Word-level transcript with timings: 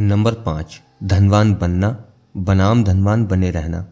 Number 0.00 0.32
पाँच, 0.32 0.80
धनवान 1.04 1.54
बनना, 1.54 2.04
बनाम 2.36 2.84
धनवान 2.84 3.26
बने 3.26 3.50
रहना। 3.50 3.86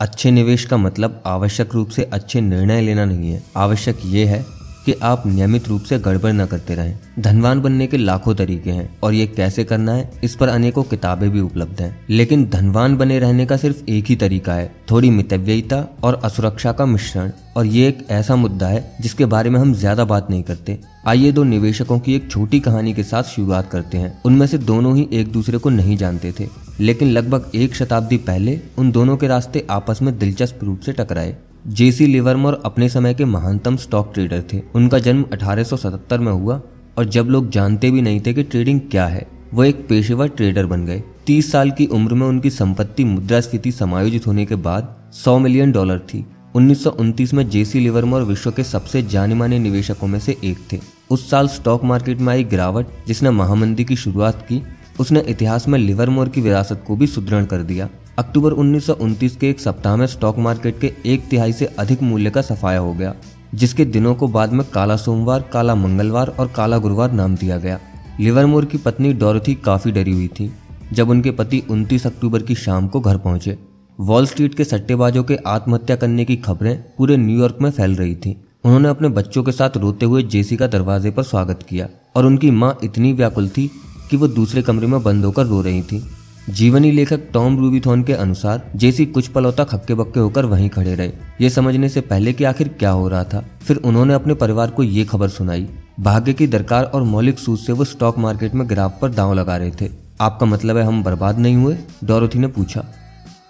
अच्छे 0.00 0.30
निवेश 0.30 0.64
का 0.64 0.76
मतलब 0.76 1.22
आवश्यक 1.26 1.74
रूप 1.74 1.88
से 1.88 2.02
अच्छे 2.02 2.40
निर्णय 2.40 2.80
लेना 2.80 3.04
नहीं 3.04 3.30
है। 3.30 3.42
आवश्यक 3.56 3.98
ये 4.04 4.24
है 4.24 4.46
कि 4.88 4.94
आप 5.02 5.22
नियमित 5.26 5.66
रूप 5.68 5.82
से 5.82 5.98
गड़बड़ 5.98 6.32
न 6.32 6.44
करते 6.46 6.74
रहें। 6.74 6.98
धनवान 7.18 7.60
बनने 7.60 7.86
के 7.86 7.96
लाखों 7.96 8.34
तरीके 8.34 8.70
हैं 8.70 8.88
और 9.02 9.14
ये 9.14 9.26
कैसे 9.26 9.64
करना 9.64 9.92
है, 9.92 10.10
इस 10.24 10.34
पर 10.34 10.48
अनेकों 10.48 10.82
किताबें 10.84 11.28
भी 11.30 11.40
उपलब्ध 11.40 11.80
हैं। 11.80 12.06
लेकिन 12.10 12.44
धनवान 12.44 12.96
बने 12.96 13.18
रहने 13.18 13.46
का 13.46 13.56
सिर्फ़ 13.56 13.82
एक 13.88 14.04
ही 14.04 14.16
तरीका 14.16 14.54
है, 14.54 14.70
थोड़ी 14.90 15.10
मितव्ययिता 15.10 15.84
और 16.04 16.20
असुरक्षा 16.24 16.72
का 16.72 16.86
मिश्रण। 16.86 17.30
और 17.56 17.66
ये 17.66 17.88
एक 17.88 18.06
ऐसा 18.10 18.36
मुद्दा 18.36 18.66
है, 18.66 18.96
जिसके 19.00 19.26
बारे 19.26 19.50
में 19.50 19.58
हम 19.60 19.72
ज़्यादा 19.74 20.04
बात 20.04 20.30
नहीं 20.30 20.42
करते। 20.42 20.78
आइए 21.06 21.32
दो 21.32 21.44
निवेशकों 21.44 21.98
की 21.98 22.14
एक 22.14 22.30
छोटी 22.30 22.60
कहानी 22.60 22.92
के 22.94 23.02
साथ 23.02 23.22
शुरुआत 23.24 23.70
करते 23.70 23.98
हैं। 23.98 24.20
उनमें 24.24 24.46
से 24.46 24.58
दोनों 24.58 24.96
ही 24.96 25.08
एक 25.12 25.32
दूसरे 25.32 25.58
को 25.58 25.70
नहीं 25.70 25.96
जानते 25.96 26.32
थे, 26.40 26.48
लेकिन 26.80 27.08
लगभग 27.08 27.50
एक 27.54 27.74
शताब्दी 27.74 28.16
पहले 28.22 28.58
उन 28.78 28.90
दोनों 28.92 29.16
के 29.16 29.28
रास्ते 29.28 29.66
आपस 29.70 30.02
में 30.02 30.16
दिलचस्प 30.18 30.64
रूप 30.64 30.80
से 30.80 30.92
टकराए। 30.92 31.36
जेसी 31.66 32.06
लिवरमोर 32.06 32.62
अपने 32.64 32.88
समय 32.88 33.14
के 33.14 33.24
महानतम 33.24 33.76
स्टॉक 33.76 34.10
ट्रेडर 34.14 34.42
थे। 34.52 34.60
उनका 34.74 34.98
जन्म 34.98 35.24
1877 35.32 36.18
में 36.18 36.32
हुआ 36.32 36.60
और 36.98 37.04
जब 37.04 37.26
लोग 37.26 37.50
जानते 37.50 37.90
भी 37.90 38.02
नहीं 38.02 38.20
थे 38.20 38.34
कि 38.34 38.42
ट्रेडिंग 38.42 38.80
क्या 38.80 39.06
है, 39.06 39.26
वो 39.54 39.64
एक 39.64 39.86
पेशेवर 39.88 40.28
ट्रेडर 40.28 40.66
बन 40.66 40.86
गए। 40.86 41.02
30 41.26 41.52
साल 41.52 41.70
की 41.70 41.86
उम्र 41.86 42.14
में 42.14 42.26
उनकी 42.26 42.50
संपत्ति 42.50 43.04
मुद्रास्फीति 43.04 43.72
समायोजित 43.72 44.26
होने 44.26 44.46
के 44.46 44.54
बाद 44.54 44.96
100 45.14 45.38
मिलियन 45.38 45.72
डॉलर 45.72 45.98
थी। 45.98 46.26
उन्नीस 46.54 46.84
सौ 46.84 46.90
उनतीस 46.90 47.34
में 47.34 47.48
जेसी 47.50 47.80
लिवरमोर 47.80 48.22
विश्व 48.22 48.50
के 48.50 48.64
सबसे 48.64 49.02
जाने 49.02 49.34
माने 49.34 49.58
निवेशकों 49.58 50.06
में 50.06 50.18
से 50.20 50.36
एक 50.44 50.58
थे। 50.72 50.80
उस 51.10 51.30
साल 51.30 51.48
स्टॉक 51.48 51.84
मार्केट 51.84 52.18
में 52.18 52.32
आई 52.32 52.44
गिरावट, 52.44 52.86
जिसने 53.06 53.30
महामंदी 53.30 53.84
की 53.84 53.96
शुरुआत 53.96 54.42
की 54.42 54.62
उसने 55.00 55.20
इतिहास 55.20 55.66
में 55.68 55.78
लिवरमोर 55.78 56.28
की 56.28 56.40
विरासत 56.40 56.82
को 56.86 56.96
भी 56.96 57.06
सुदृढ़ 57.06 57.44
कर 57.44 57.62
दिया। 57.62 57.88
अक्टूबर 58.18 58.52
उन्नीस 58.52 58.86
सौ 58.86 58.92
उनतीस 58.94 59.36
के 59.36 59.50
एक 59.50 59.60
सप्ताह 59.60 59.96
में 59.96 60.06
स्टॉक 60.06 60.38
मार्केट 60.38 60.80
के 60.80 60.92
एक 61.06 61.28
तिहाई 61.28 61.52
से 61.52 61.66
अधिक 61.78 62.02
मूल्य 62.02 62.30
का 62.30 62.42
सफाया 62.42 62.78
हो 62.78 62.92
गया, 62.92 63.14
जिसके 63.54 63.84
दिनों 63.84 64.14
को 64.14 64.28
बाद 64.28 64.52
में 64.52 64.64
काला 64.66 64.96
सोमवार, 64.96 65.42
काला 65.52 65.74
मंगलवार 65.74 66.28
और 66.30 66.48
काला 66.48 66.78
गुरुवार 66.78 67.12
नाम 67.12 67.36
दिया 67.36 67.58
गया। 67.58 67.78
लिवरमोर 68.20 68.64
की 68.64 68.78
पत्नी 68.78 69.12
डॉरथी 69.12 69.54
काफ़ी 69.54 69.92
डरी 69.92 70.12
हुई 70.12 70.28
थी, 70.40 70.50
जब 70.92 71.10
उनके 71.10 71.30
पति 71.30 71.62
29 71.70 72.06
अक्टूबर 72.06 72.42
की 72.42 72.54
शाम 72.54 72.88
को 72.88 73.00
घर 73.00 73.16
पहुँचे। 73.16 73.56
वॉल 73.98 74.26
स्ट्रीट 74.26 74.54
के 74.54 74.64
सट्टेबाजों 74.64 75.22
के 75.24 75.36
आत्महत्या 75.46 75.96
करने 75.96 76.24
की 76.24 76.36
खबरें 76.36 76.76
पूरे 76.98 77.16
न्यूयॉर्क 77.16 77.58
में 77.60 77.70
फैल 77.70 77.96
रही 77.96 78.14
थी। 78.16 78.36
उन्होंने 78.64 78.88
अपने 78.88 79.08
बच्चों 79.08 79.42
के 79.42 79.52
साथ 79.52 79.76
रोते 79.76 80.06
हुए 80.06 80.22
जेसी 80.24 80.56
का 80.56 80.66
दरवाजे 80.66 81.10
पर 81.10 81.22
स्वागत 81.22 81.66
किया, 81.68 81.88
और 82.16 82.26
उनकी 82.26 82.50
माँ 82.50 82.78
इतनी 82.84 83.12
व्याकुल 83.12 83.48
थी 83.48 83.70
कि 84.10 84.16
वो 84.16 84.28
दूसरे 84.28 84.62
कमरे 84.62 84.86
में 84.86 85.02
बंद 85.02 85.24
होकर 85.24 85.46
रो 85.46 85.60
रही 85.60 85.82
थी। 85.82 86.02
जीवनी 86.50 86.90
लेखक 86.90 87.20
टॉम 87.32 87.58
रूबीथॉन 87.58 88.02
के 88.02 88.12
अनुसार, 88.12 88.70
जेसी 88.76 89.06
कुछ 89.06 89.26
पलों 89.28 89.52
तक 89.52 89.68
हक्के 89.72 89.94
बक्के 89.94 90.20
होकर 90.20 90.44
वहीं 90.44 90.68
खड़े 90.68 90.94
रहे। 90.94 91.12
ये 91.40 91.50
समझने 91.50 91.88
से 91.88 92.00
पहले 92.00 92.32
कि 92.32 92.44
आखिर 92.44 92.68
क्या 92.68 92.90
हो 92.90 93.08
रहा 93.08 93.24
था, 93.24 93.44
फिर 93.62 93.76
उन्होंने 93.76 94.14
अपने 94.14 94.34
परिवार 94.34 94.70
को 94.70 94.82
ये 94.82 95.04
खबर 95.04 95.28
सुनाई। 95.28 95.68
भाग्य 96.00 96.32
की 96.32 96.46
दरकार 96.46 96.84
और 96.84 97.02
मौलिक 97.02 97.38
सूच 97.38 97.60
से 97.60 97.72
वो 97.72 97.84
स्टॉक 97.84 98.18
मार्केट 98.18 98.54
में 98.54 98.66
गिराव 98.68 98.92
पर 99.02 99.10
दांव 99.10 99.34
लगा 99.34 99.56
रहे 99.56 99.70
थे। 99.80 99.90
आपका 100.20 100.46
मतलब 100.46 100.76
है 100.76 100.84
हम 100.84 101.02
बर्बाद 101.04 101.38
नहीं 101.38 101.56
हुए? 101.56 101.76
डोरोथी 102.04 102.38
ने 102.38 102.46
पूछा। 102.46 102.84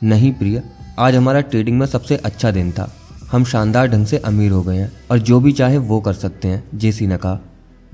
नहीं 0.02 0.32
प्रिय, 0.32 0.62
आज 0.98 1.14
हमारा 1.14 1.40
ट्रेडिंग 1.40 1.78
में 1.78 1.86
सबसे 1.86 2.16
अच्छा 2.16 2.50
दिन 2.50 2.72
था। 2.72 2.92
हम 3.32 3.44
शानदार 3.44 3.86
ढंग 3.86 4.06
से 4.06 4.18
अमीर 4.18 4.50
हो 4.50 4.62
गए 4.62 4.76
हैं 4.76 4.92
और 5.10 5.18
जो 5.18 5.40
भी 5.40 5.52
चाहे 5.52 5.78
वो 5.78 6.00
कर 6.00 6.12
सकते 6.12 6.48
हैं, 6.48 6.64
जेसी 6.74 7.06
ने 7.06 7.16
कहा। 7.16 7.38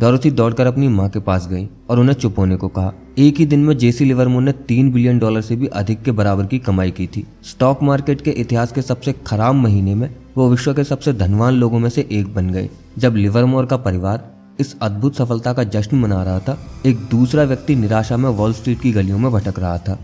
डॉरोथी 0.00 0.30
दौड़कर 0.30 0.66
अपनी 0.66 0.88
माँ 0.88 1.08
के 1.08 1.20
पास 1.20 1.48
गई 1.48 1.68
और 1.90 1.98
उन्हें 1.98 2.14
चुप 2.14 2.38
होने 2.38 2.56
को 2.56 2.68
कहा। 2.68 2.92
एक 3.18 3.36
ही 3.36 3.46
दिन 3.46 3.60
में 3.60 3.78
जेसी 3.78 4.04
लिवरमोर 4.04 4.42
ने 4.42 4.52
तीन 4.52 4.92
बिलियन 4.92 5.18
डॉलर 5.18 5.40
से 5.40 5.56
भी 5.56 5.66
अधिक 5.66 6.02
के 6.02 6.10
बराबर 6.10 6.46
की 6.46 6.58
कमाई 6.58 6.90
की 6.90 7.06
थी। 7.06 7.26
स्टॉक 7.42 7.82
मार्केट 7.82 8.20
के 8.20 8.30
इतिहास 8.30 8.72
के 8.72 8.82
सबसे 8.82 9.14
खराब 9.26 9.54
महीने 9.54 9.94
में 9.94 10.16
वो 10.36 10.50
विश्व 10.50 10.74
के 10.74 10.84
सबसे 10.84 11.12
धनवान 11.12 11.54
लोगों 11.54 11.78
में 11.78 11.90
से 11.90 12.08
एक 12.12 12.34
बन 12.34 12.50
गए। 12.50 12.70
जब 12.98 13.16
लिवरमोर 13.16 13.66
का 13.66 13.76
परिवार 13.76 14.30
इस 14.60 14.76
अद्भुत 14.82 15.16
सफलता 15.16 15.52
का 15.52 15.64
जश्न 15.64 15.96
मना 15.96 16.22
रहा 16.24 16.38
था, 16.38 16.58
एक 16.86 16.96
दूसरा 16.96 17.42
व्यक्ति 17.42 17.76
निराशा 17.76 18.16
में 18.16 18.30
वॉल 18.30 18.52
स्ट्रीट 18.52 18.80
की 18.80 18.92
गलियों 18.92 19.18
में 19.18 19.32
भटक 19.32 19.58
रहा 19.58 19.78
था। 19.78 19.98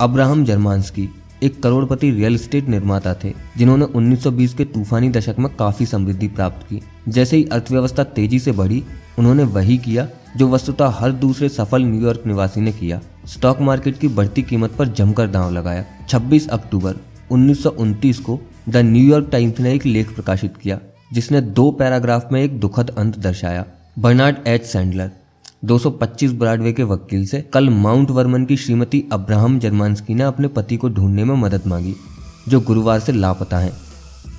अब्राहम 0.00 0.44
जर्मांस्की 0.44 1.08
एक 1.42 1.62
करोड़पति 1.62 2.10
रियल 2.10 2.34
एस्टेट 2.34 2.68
निर्माता 2.68 3.14
थे, 3.24 3.32
जिन्होंने 3.58 3.84
1920 3.84 4.54
के 4.54 4.64
तूफानी 4.64 5.08
दशक 5.08 5.36
में 5.38 5.56
काफ़ी 5.56 5.86
समृद्धि 5.86 6.28
प्राप्त 6.28 6.66
की। 6.70 6.82
जैसे 7.08 7.36
ही 7.36 7.44
अर्थव्यवस्था 7.44 8.04
तेज़ी 8.04 8.38
से 8.38 8.52
बढ़ी 8.52 8.84
उन्होंने 9.20 9.44
वही 9.44 9.76
किया 9.78 10.06
जो 10.36 10.48
वस्तुतः 10.48 10.90
हर 10.90 11.12
दूसरे 11.12 11.48
सफल 11.48 11.82
न्यूयॉर्क 11.82 12.22
निवासी 12.26 12.60
ने 12.60 12.72
किया। 12.72 13.00
स्टॉक 13.26 13.60
मार्केट 13.60 13.98
की 13.98 14.08
बढ़ती 14.08 14.42
कीमत 14.42 14.72
पर 14.72 14.88
जमकर 14.88 15.26
दांव 15.26 15.50
लगाया। 15.50 15.84
26 16.08 16.48
अक्टूबर 16.48 16.96
उन्नीस 17.30 18.18
को 18.18 18.38
द 18.68 18.76
न्यूयॉर्क 18.76 19.28
टाइम्स 19.32 19.60
ने 19.60 19.74
एक 19.74 19.86
लेख 19.86 20.14
प्रकाशित 20.14 20.56
किया, 20.56 20.78
जिसने 21.12 21.40
दो 21.40 21.70
पैराग्राफ 21.70 22.32
में 22.32 22.42
एक 22.42 22.58
दुखद 22.60 22.94
अंत 22.98 23.18
दर्शाया। 23.18 23.64
बर्नार्ड 23.98 24.36
एच 24.46 24.64
सैंडलर 24.64 25.10
225 25.64 26.32
ब्रॉडवे 26.32 26.72
के 26.72 26.82
वकील 26.84 27.26
से, 27.26 27.40
कल 27.54 27.68
माउंट 27.68 28.10
वर्मन 28.10 28.44
की 28.44 28.56
श्रीमती 28.56 29.04
अब्राहम 29.12 29.58
जर्मानस्की 29.58 30.14
ने 30.14 30.24
अपने 30.24 30.48
पति 30.48 30.76
को 30.76 30.88
ढूँढने 30.88 31.24
में 31.24 31.34
मदद 31.36 31.66
मांगी, 31.66 31.94
जो 32.48 32.60
गुरुवार 32.60 33.00
से 33.00 33.12
लापता 33.12 33.58
हैं। 33.58 33.72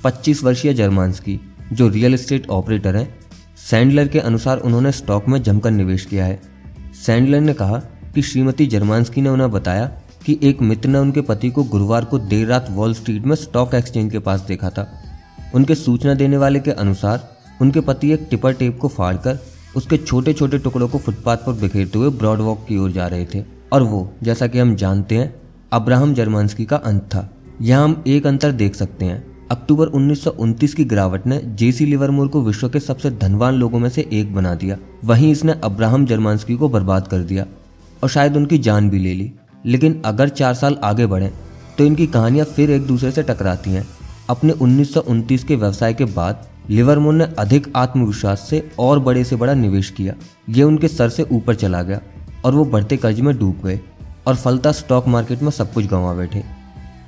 25 0.04 0.44
वर्षीय 0.44 0.74
जर्मानस्की 0.74 1.40
जो 1.72 1.88
रियल 1.88 2.14
एस्टेट 2.14 2.48
ऑपरेटर 2.50 2.96
हैं 2.96 3.21
सैंडलर 3.56 4.08
के 4.08 4.18
अनुसार 4.18 4.58
उन्होंने 4.58 4.92
स्टॉक 4.92 5.28
में 5.28 5.42
जमकर 5.42 5.70
निवेश 5.70 6.04
किया 6.04 6.24
है। 6.24 6.40
सैंडलर 7.06 7.40
ने 7.40 7.54
कहा 7.54 7.78
कि 8.14 8.22
श्रीमती 8.22 8.66
जर्मानस्की 8.66 9.20
ने 9.20 9.28
उन्हें 9.28 9.50
बताया 9.50 9.86
कि 10.26 10.40
एक 10.42 10.62
मित्र 10.62 10.88
ने 10.88 10.98
उनके 10.98 11.20
पति 11.20 11.50
को 11.50 11.64
गुरुवार 11.64 12.04
को 12.04 12.18
देर 12.18 12.46
रात 12.46 12.66
वॉल 12.70 12.94
स्ट्रीट 12.94 13.26
में 13.26 13.36
स्टॉक 13.36 13.74
एक्सचेंज 13.74 14.12
के 14.12 14.18
पास 14.18 14.40
देखा 14.40 14.70
था। 14.70 15.02
उनके 15.54 15.74
सूचना 15.74 16.14
देने 16.14 16.36
वाले 16.36 16.60
के 16.60 16.70
अनुसार 16.70 17.36
उनके 17.60 17.80
पति 17.80 18.12
एक 18.12 18.26
टिपर 18.30 18.52
टेप 18.52 18.78
को 18.78 18.88
फाड़कर 18.88 19.38
उसके 19.76 19.96
छोटे 19.96 20.32
छोटे 20.32 20.58
टुकड़ों 20.58 20.88
को 20.88 20.98
फुटपाथ 20.98 21.36
पर 21.36 21.52
बिखेरते 21.52 21.98
हुए 21.98 22.10
ब्रॉड 22.10 22.38
वॉक 22.38 22.66
की 22.68 22.76
ओर 22.78 22.92
जा 22.92 23.06
रहे 23.06 23.26
थे। 23.34 23.44
और 23.72 23.82
वो, 23.82 24.12
जैसा 24.22 24.46
कि 24.46 24.58
हम 24.58 24.76
जानते 24.76 25.16
हैं, 25.16 25.34
अब्राहम 25.72 26.14
जर्मानस्की 26.14 26.64
का 26.64 26.76
अंत 26.76 27.02
था। 27.02 27.30
यहाँ 27.62 27.84
हम 27.84 28.04
एक 28.06 28.26
अंतर 28.26 28.52
देख 28.52 28.74
सकते 28.74 29.04
हैं। 29.04 29.31
अक्टूबर 29.52 29.86
उन्नीस 29.86 30.22
सौ 30.24 30.30
उनतीस 30.40 30.74
की 30.74 30.84
गिरावट 30.84 31.26
ने 31.26 31.38
जेसी 31.54 31.86
लिवरमोर 31.86 32.28
को 32.28 32.40
विश्व 32.42 32.68
के 32.68 32.80
सबसे 32.80 33.10
धनवान 33.12 33.54
लोगों 33.54 33.78
में 33.78 33.88
से 33.90 34.06
एक 34.12 34.34
बना 34.34 34.54
दिया। 34.54 34.76
वहीं 35.04 35.30
इसने 35.32 35.54
अब्राहम 35.64 36.06
जर्मानस्की 36.06 36.56
को 36.56 36.68
बर्बाद 36.68 37.08
कर 37.08 37.22
दिया 37.22 37.44
और 38.02 38.08
शायद 38.08 38.36
उनकी 38.36 38.58
जान 38.58 38.88
भी 38.90 38.98
ले 38.98 39.12
ली। 39.14 39.30
लेकिन 39.64 40.00
अगर 40.04 40.28
चार 40.30 40.54
साल 40.54 40.78
आगे 40.84 41.06
बढ़े 41.06 41.30
तो 41.78 41.84
इनकी 41.84 42.06
कहानियाँ 42.06 42.46
फिर 42.46 42.70
एक 42.70 42.86
दूसरे 42.86 43.10
से 43.10 43.22
टकराती 43.22 43.70
हैं। 43.70 43.86
अपने 44.30 44.52
उन्नीस 44.52 44.94
सौ 44.94 45.00
उनतीस 45.00 45.44
के 45.44 45.56
व्यवसाय 45.56 45.94
के 45.94 46.04
बाद 46.06 46.48
लिवरमोर 46.70 47.14
ने 47.14 47.28
अधिक 47.38 47.72
आत्मविश्वास 47.76 48.46
से 48.50 48.68
और 48.78 48.98
बड़े 49.00 49.24
से 49.24 49.36
बड़ा 49.36 49.54
निवेश 49.56 49.90
किया। 49.90 50.14
ये 50.48 50.62
उनके 50.62 50.88
सर 50.88 51.08
से 51.10 51.26
ऊपर 51.32 51.54
चला 51.56 51.82
गया 51.82 52.00
और 52.44 52.54
वो 52.54 52.64
बढ़ते 52.66 52.96
कर्ज 52.96 53.20
में 53.20 53.36
डूब 53.38 53.62
गए 53.64 53.80
और 54.26 54.36
फलता 54.36 54.72
स्टॉक 54.72 55.08
मार्केट 55.08 55.42
में 55.42 55.50
सब 55.52 55.72
कुछ 55.72 55.86
गंवा 55.86 56.14
बैठे। 56.14 56.44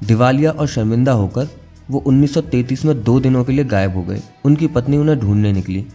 दिवालिया 0.04 0.50
और 0.50 0.66
शर्मिंदा 0.68 1.12
होकर 1.14 1.48
वो 1.90 2.02
1933 2.06 2.84
में 2.84 3.02
दो 3.04 3.20
दिनों 3.20 3.44
के 3.44 3.52
लिए 3.52 3.64
गायब 3.64 3.94
हो 3.94 4.02
गए। 4.02 4.20
उनकी 4.44 4.66
पत्नी 4.66 4.96
उन्हें 4.96 5.18
ढूँढने 5.20 5.52
निकली। 5.52 5.86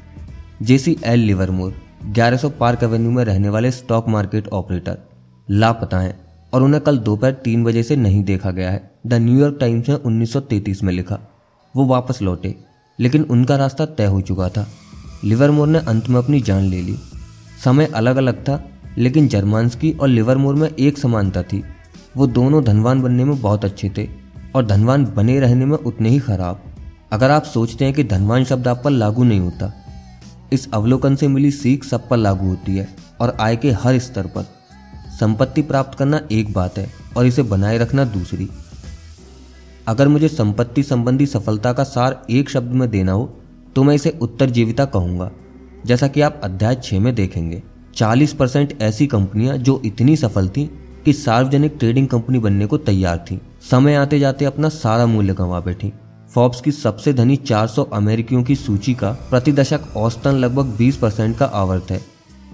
Jesse 0.61 0.97
L 1.03 1.19
Livermore 1.19 1.75
1100 2.05 2.49
Park 2.49 2.83
Avenue 2.83 3.11
में 3.11 3.23
रहने 3.25 3.49
वाले 3.49 3.71
स्टॉक 3.71 4.07
मार्केट 4.07 4.47
ऑपरेटर। 4.47 4.97
लापता 5.51 5.99
हैं 5.99 6.19
और 6.53 6.63
उन्हें 6.63 6.83
कल 6.83 6.97
दोपहर 6.97 7.31
तीन 7.31 7.63
बजे 7.63 7.83
से 7.83 7.95
नहीं 7.95 8.23
देखा 8.23 8.51
गया 8.51 8.71
है। 8.71 8.91
द 9.07 9.13
न्यूयॉर्क 9.13 9.57
टाइम्स 9.59 9.89
ने 9.89 9.95
1933 9.95 10.83
में 10.83 10.93
लिखा, 10.93 11.19
वो 11.75 11.85
वापस 11.85 12.21
लौटे, 12.21 12.55
लेकिन 12.99 13.23
उनका 13.23 13.55
रास्ता 13.55 13.85
तय 13.85 14.05
हो 14.05 14.21
चुका 14.21 14.49
था। 14.49 14.67
लिवरमोर 15.23 15.67
ने 15.67 15.79
अंत 15.79 16.09
में 16.09 16.17
अपनी 16.17 16.41
जान 16.41 16.63
ले 16.63 16.81
ली। 16.81 16.95
समय 17.63 17.85
अलग 17.85 18.15
अलग 18.15 18.43
था, 18.43 18.69
लेकिन 18.97 19.27
जर्मानस्की 19.27 19.91
और 19.91 20.07
लिवरमोर 20.07 20.55
में 20.55 20.69
एक 20.69 20.97
समानता 20.97 21.43
थी। 21.43 21.63
वो 22.17 22.27
दोनों 22.27 22.63
धनवान 22.63 23.01
बनने 23.01 23.23
में 23.25 23.41
बहुत 23.41 23.65
अच्छे 23.65 23.91
थे। 23.97 24.18
और 24.55 24.65
धनवान 24.65 25.05
बने 25.07 25.39
रहने 25.39 25.65
में 25.65 25.77
उतने 25.77 26.09
ही 26.09 26.19
खराब। 26.19 26.61
अगर 27.11 27.31
आप 27.31 27.43
सोचते 27.43 27.85
हैं 27.85 27.93
कि 27.93 28.03
धनवान 28.03 28.43
शब्द 28.43 28.67
आप 28.67 28.81
पर 28.83 28.91
लागू 28.91 29.23
नहीं 29.23 29.39
होता, 29.39 29.71
इस 30.53 30.69
अवलोकन 30.73 31.15
से 31.15 31.27
मिली 31.27 31.51
सीख 31.51 31.83
सब 31.83 32.07
पर 32.09 32.17
लागू 32.17 32.47
होती 32.47 32.77
है 32.77 32.87
और 33.21 33.35
आय 33.39 33.55
के 33.55 33.71
हर 33.73 33.99
स्तर 33.99 34.27
पर। 34.27 34.45
संपत्ति 35.19 35.61
प्राप्त 35.61 35.97
करना 35.97 36.21
एक 36.31 36.53
बात 36.53 36.77
है 36.77 36.87
और 37.17 37.25
इसे 37.25 37.43
बनाए 37.43 37.77
रखना 37.77 38.03
दूसरी। 38.05 38.49
अगर 39.87 40.07
मुझे 40.07 40.27
संपत्ति 40.27 40.83
संबंधी 40.83 41.25
सफलता 41.25 41.73
का 41.73 41.83
सार 41.85 42.21
एक 42.29 42.49
शब्द 42.49 42.73
में 42.73 42.89
देना 42.89 43.11
हो 43.11 43.25
तो 43.75 43.83
मैं 43.83 43.95
इसे 43.95 44.17
उत्तर 44.21 44.49
जीविता 44.49 44.85
कहूँगा। 44.85 45.29
जैसा 45.85 46.07
कि 46.07 46.21
आप 46.21 46.39
अध्याय 46.43 46.75
छह 46.75 46.99
में 46.99 47.13
देखेंगे 47.15 47.61
40 47.95 48.33
परसेंट 48.33 48.81
ऐसी 48.81 49.07
कंपनियाँ 49.07 49.57
जो 49.57 49.81
इतनी 49.85 50.15
सफल 50.15 50.47
थी 50.47 50.65
कि 51.05 51.13
सार्वजनिक 51.13 51.75
ट्रेडिंग 51.79 52.07
कंपनी 52.07 52.39
बनने 52.39 52.65
को 52.65 52.77
तैयार 52.79 53.17
थी। 53.21 53.39
समय 53.61 53.95
आते 53.95 54.19
जाते 54.19 54.45
अपना 54.45 54.69
सारा 54.69 55.05
मूल्य 55.05 55.33
गंवा 55.33 55.59
बैठी। 55.59 55.91
फॉर्ब्स 56.33 56.61
की 56.61 56.71
सबसे 56.71 57.13
धनी 57.13 57.35
400 57.35 57.83
अमेरिकियों 57.83 58.43
की 58.43 58.55
सूची 58.55 58.93
का 58.93 59.11
प्रति 59.29 59.51
दशक 59.51 59.81
औसतन 59.97 60.35
लगभग 60.35 60.65
20 60.77 60.97
परसेंट 60.97 61.37
का 61.37 61.45
आवर्त 61.45 61.91
है, 61.91 62.01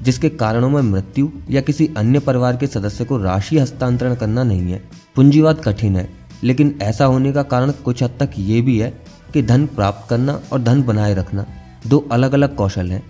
जिसके 0.02 0.30
कारणों 0.30 0.70
में 0.70 0.82
मृत्यु 0.82 1.30
या 1.50 1.62
किसी 1.62 1.90
अन्य 1.98 2.20
परिवार 2.20 2.58
के 2.58 2.68
सदस्य 2.68 3.06
को 3.06 3.18
राशि 3.18 3.60
हस्तांतरण 3.60 4.16
करना 4.16 4.44
नहीं 4.44 4.72
है। 4.72 4.82
पूंजीवाद 5.16 5.62
कठिन 5.66 5.96
है, 5.96 6.10
लेकिन 6.44 6.78
ऐसा 6.82 7.06
होने 7.06 7.34
का 7.34 7.44
कारण 7.44 7.72
कुछ 7.72 8.04
हद 8.04 8.18
तक 8.20 8.32
ये 8.38 8.62
भी 8.62 8.80
है 8.80 8.90
कि 9.34 9.42
धन 9.42 9.66
प्राप्त 9.66 10.10
करना 10.10 10.40
और 10.54 10.62
धन 10.62 10.84
बनाए 10.84 11.14
रखना 11.14 11.46
दो 11.88 12.08
अलग 12.12 12.34
अलग 12.34 12.56
कौशल 12.56 12.92
हैं। 12.92 13.04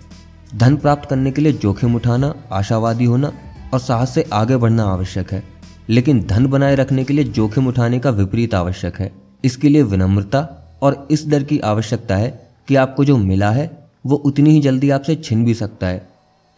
धन 0.54 0.76
प्राप्त 0.76 1.08
करने 1.08 1.30
के 1.30 1.42
लिए 1.42 1.52
जोखिम 1.52 1.94
उठाना, 1.94 2.34
आशावादी 2.52 3.04
होना 3.04 3.32
और 3.74 3.80
साहस 3.80 4.14
से 4.14 4.28
आगे 4.32 4.56
बढ़ना 4.56 4.84
आवश्यक 4.84 5.32
है। 5.32 5.55
लेकिन 5.90 6.22
धन 6.22 6.46
बनाए 6.46 6.74
रखने 6.74 7.04
के 7.04 7.14
लिए 7.14 7.24
जोखिम 7.24 7.66
उठाने 7.66 7.98
का 7.98 8.10
विपरीत 8.10 8.54
आवश्यक 8.54 8.96
है। 8.96 9.12
इसके 9.44 9.68
लिए 9.68 9.82
विनम्रता 9.82 10.62
और 10.82 11.08
इस 11.10 11.28
डर 11.28 11.42
की 11.42 11.58
आवश्यकता 11.58 12.16
है 12.16 12.50
कि 12.68 12.76
आपको 12.76 13.04
जो 13.04 13.16
मिला 13.16 13.50
है, 13.50 13.90
वो 14.06 14.16
उतनी 14.16 14.50
ही 14.50 14.60
जल्दी 14.60 14.90
आपसे 14.90 15.14
छिन 15.14 15.44
भी 15.44 15.54
सकता 15.54 15.86
है। 15.86 16.08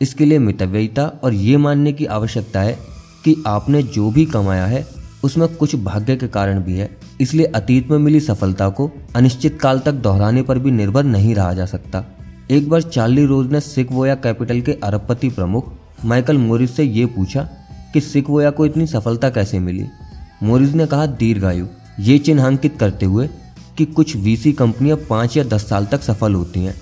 इसके 0.00 0.24
लिए 0.24 0.38
मितव्ययिता 0.38 1.06
और 1.06 1.34
ये 1.34 1.56
मानने 1.56 1.92
की 1.92 2.06
आवश्यकता 2.06 2.60
है 2.60 2.78
कि 3.24 3.42
आपने 3.46 3.82
जो 3.82 4.10
भी 4.10 4.26
कमाया 4.26 4.66
है, 4.66 4.86
उसमें 5.24 5.48
कुछ 5.48 5.76
भाग्य 5.76 6.16
के 6.16 6.28
कारण 6.28 6.60
भी 6.60 6.78
है। 6.78 6.96
इसलिए 7.20 7.46
अतीत 7.46 7.90
में 7.90 7.98
मिली 7.98 8.20
सफलता 8.20 8.68
को 8.68 8.90
अनिश्चित 9.16 9.60
काल 9.60 9.78
तक 9.78 9.92
दोहराने 9.92 10.42
पर 10.42 10.58
भी 10.58 10.70
निर्भर 10.70 11.04
नहीं 11.04 11.34
रहा 11.34 11.52
जा 11.52 11.66
सकता। 11.66 12.04
एक 12.50 12.68
बार 12.68 12.82
चार्ली 12.82 13.24
रोज 13.26 13.52
ने 13.52 13.60
सिकवोया 13.60 14.14
कैपिटल 14.14 14.60
के 14.60 14.72
अरबपति 14.72 15.28
प्रमुख 15.28 15.72
माइकल 16.04 16.38
मोरिस 16.38 16.76
से 16.76 16.84
ये 16.84 17.06
पूछा 17.06 17.48
कि 17.94 18.00
सिकवोया 18.00 18.50
को 18.50 18.66
इतनी 18.66 18.86
सफलता 18.86 19.30
कैसे 19.30 19.58
मिली? 19.58 19.86
मोरिज 20.42 20.74
ने 20.74 20.86
कहा, 20.86 21.06
दीर्घायु। 21.06 21.66
ये 22.00 22.18
चिन्हांकित 22.18 22.76
करते 22.80 23.06
हुए 23.06 23.28
कि 23.78 23.84
कुछ 23.84 24.16
वीसी 24.16 24.52
कंपनियाँ 24.52 24.96
पाँच 25.10 25.36
या 25.36 25.44
दस 25.44 25.68
साल 25.68 25.86
तक 25.86 26.02
सफल 26.02 26.34
होती 26.34 26.60
हैं, 26.60 26.74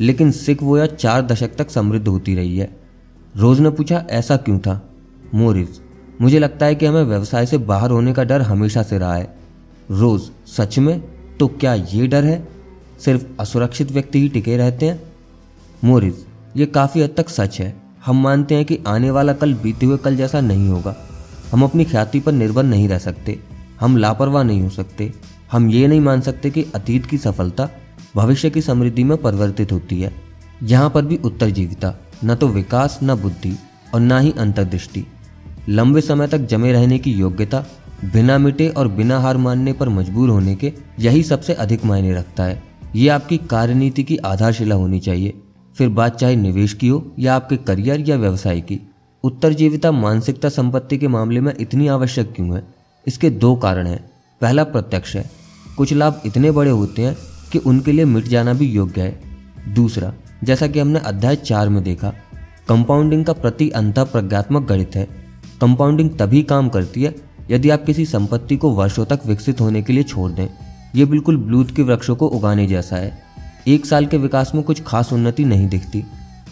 लेकिन 0.00 0.30
सिकवोया 0.30 0.86
चार 0.86 1.22
दशक 1.22 1.56
तक 1.56 1.70
समृद्ध 1.70 2.06
होती 2.08 2.34
रही 2.34 2.58
है। 2.58 2.70
रोज 3.36 3.60
ने 3.60 3.70
पूछा, 3.70 4.04
ऐसा 4.10 4.36
क्यों 4.36 4.58
था? 4.58 4.80
मोरिज 5.34 5.80
मुझे 6.20 6.38
लगता 6.38 6.66
है 6.66 6.74
कि 6.74 6.86
हमें 6.86 7.02
व्यवसाय 7.02 7.46
से 7.46 7.58
बाहर 7.58 7.90
होने 7.90 8.12
का 8.12 8.24
डर 8.24 8.42
हमेशा 8.42 8.82
से 8.82 8.98
रहा 8.98 9.14
है। 9.14 9.34
रोज, 9.90 10.22
सच 10.46 10.78
में? 10.78 11.02
तो 11.40 11.48
क्या 11.48 11.74
ये 11.74 12.06
डर 12.06 12.24
है? 12.24 12.46
सिर्फ़ 13.04 13.24
असुरक्षित 13.40 13.92
व्यक्ति 13.92 14.20
ही 14.20 14.28
टिके 14.28 14.56
रहते 14.56 14.86
हैं? 14.86 15.02
मोरिज 15.84 16.24
ये 16.56 16.66
काफ़ी 16.66 17.02
हद 17.02 17.14
तक 17.16 17.28
सच 17.28 17.60
है। 17.60 17.74
हम 18.08 18.22
मानते 18.22 18.54
हैं 18.54 18.64
कि 18.64 18.78
आने 18.86 19.10
वाला 19.10 19.32
कल 19.32 19.54
बीते 19.54 19.86
हुए 19.86 19.96
कल 19.96 20.16
जैसा 20.16 20.40
नहीं 20.40 20.68
होगा। 20.68 20.96
हम 21.52 21.62
अपनी 21.62 21.84
ख्याति 21.84 22.20
पर 22.20 22.32
निर्भर 22.32 22.62
नहीं 22.62 22.88
रह 22.88 22.98
सकते। 22.98 23.38
हम 23.80 23.96
लापरवाह 23.96 24.42
नहीं 24.42 24.62
हो 24.62 24.68
सकते। 24.68 25.12
हम 25.52 25.70
ये 25.70 25.86
नहीं 25.86 26.00
मान 26.00 26.20
सकते 26.20 26.50
कि 26.50 26.66
अतीत 26.74 27.06
की 27.06 27.18
सफलता 27.18 27.68
भविष्य 28.16 28.50
की 28.50 28.60
समृद्धि 28.60 29.04
में 29.04 29.18
परिवर्तित 29.18 29.72
होती 29.72 30.00
है। 30.00 30.12
यहाँ 30.62 30.90
पर 30.90 31.04
भी 31.04 31.16
उत्तर 31.16 31.50
जीविता 31.50 31.94
न 32.24 32.34
तो 32.34 32.48
विकास, 32.48 32.98
न 33.02 33.14
बुद्धि 33.14 33.58
और 33.94 34.00
न 34.00 34.18
ही 34.18 34.34
अंतर्दृष्टि। 34.38 35.06
लंबे 35.68 36.00
समय 36.00 36.26
तक 36.26 36.38
जमे 36.38 36.72
रहने 36.72 36.98
की 36.98 37.12
योग्यता, 37.12 37.64
बिना 38.04 38.38
मिटे 38.38 38.68
और 38.68 38.88
बिना 38.88 39.20
हार 39.20 39.36
मानने 39.36 39.72
पर 39.72 39.88
मजबूर 39.88 40.30
होने 40.30 40.54
के 40.54 40.72
यही 41.00 41.22
सबसे 41.22 41.54
अधिक 41.54 41.84
मायने 41.84 42.14
रखता 42.14 42.44
है। 42.44 42.62
ये 42.96 43.08
आपकी 43.08 43.36
कार्यनीति 43.36 44.02
की 44.02 44.16
आधारशिला 44.16 44.74
होनी 44.74 45.00
चाहिए। 45.00 45.42
फिर 45.78 45.88
बात 45.88 46.16
चाहे 46.16 46.36
निवेश 46.36 46.72
की 46.72 46.88
हो 46.88 47.14
या 47.18 47.34
आपके 47.34 47.56
करियर 47.56 48.00
या 48.00 48.16
व्यवसाय 48.16 48.60
की 48.60 48.80
उत्तर 49.24 49.52
जीविता 49.52 49.92
मानसिकता 49.92 50.48
संपत्ति 50.48 50.98
के 50.98 51.08
मामले 51.08 51.40
में 51.40 51.54
इतनी 51.60 51.88
आवश्यक 51.88 52.32
क्यों 52.36 52.56
है? 52.56 52.62
इसके 53.06 53.30
दो 53.30 53.54
कारण 53.56 53.86
हैं। 53.86 54.10
पहला 54.40 54.64
प्रत्यक्ष 54.64 55.16
है, 55.16 55.30
कुछ 55.76 55.92
लाभ 55.92 56.22
इतने 56.26 56.50
बड़े 56.50 56.70
होते 56.70 57.02
हैं 57.02 57.16
कि 57.52 57.58
उनके 57.58 57.92
लिए 57.92 58.04
मिट 58.04 58.24
जाना 58.24 58.52
भी 58.52 58.66
योग्य 58.66 59.00
है। 59.00 59.74
दूसरा, 59.74 60.12
जैसा 60.44 60.66
कि 60.66 60.78
हमने 60.78 60.98
अध्याय 60.98 61.36
चार 61.36 61.68
में 61.68 61.82
देखा, 61.84 62.12
कंपाउंडिंग 62.68 63.24
का 63.24 63.32
प्रति 63.32 63.70
अंत 63.70 63.98
प्रज्ञात्मक 63.98 64.68
गणित 64.68 64.96
है। 64.96 65.08
कंपाउंडिंग 65.60 66.10
तभी 66.10 66.42
काम 66.42 66.68
करती 66.68 67.02
है 67.02 67.14
यदि 67.50 67.70
आप 67.70 67.84
किसी 67.84 68.04
संपत्ति 68.04 68.56
को 68.56 68.70
वर्षों 68.70 69.04
तक 69.04 69.20
विकसित 69.26 69.60
होने 69.60 69.82
के 69.82 69.92
लिए 69.92 70.02
छोड़ 70.02 70.30
दें। 70.30 70.48
यह 70.96 71.06
बिल्कुल 71.06 71.36
ब्लूथ 71.36 71.64
के 71.66 71.82
वृक्षों 71.82 72.16
को 72.16 72.26
उगाने 72.26 72.66
जैसा 72.66 72.96
है। 72.96 73.27
एक 73.68 73.86
साल 73.86 74.06
के 74.06 74.16
विकास 74.16 74.52
में 74.54 74.62
कुछ 74.64 74.82
खास 74.82 75.12
उन्नति 75.12 75.44
नहीं 75.44 75.68
दिखती। 75.68 76.04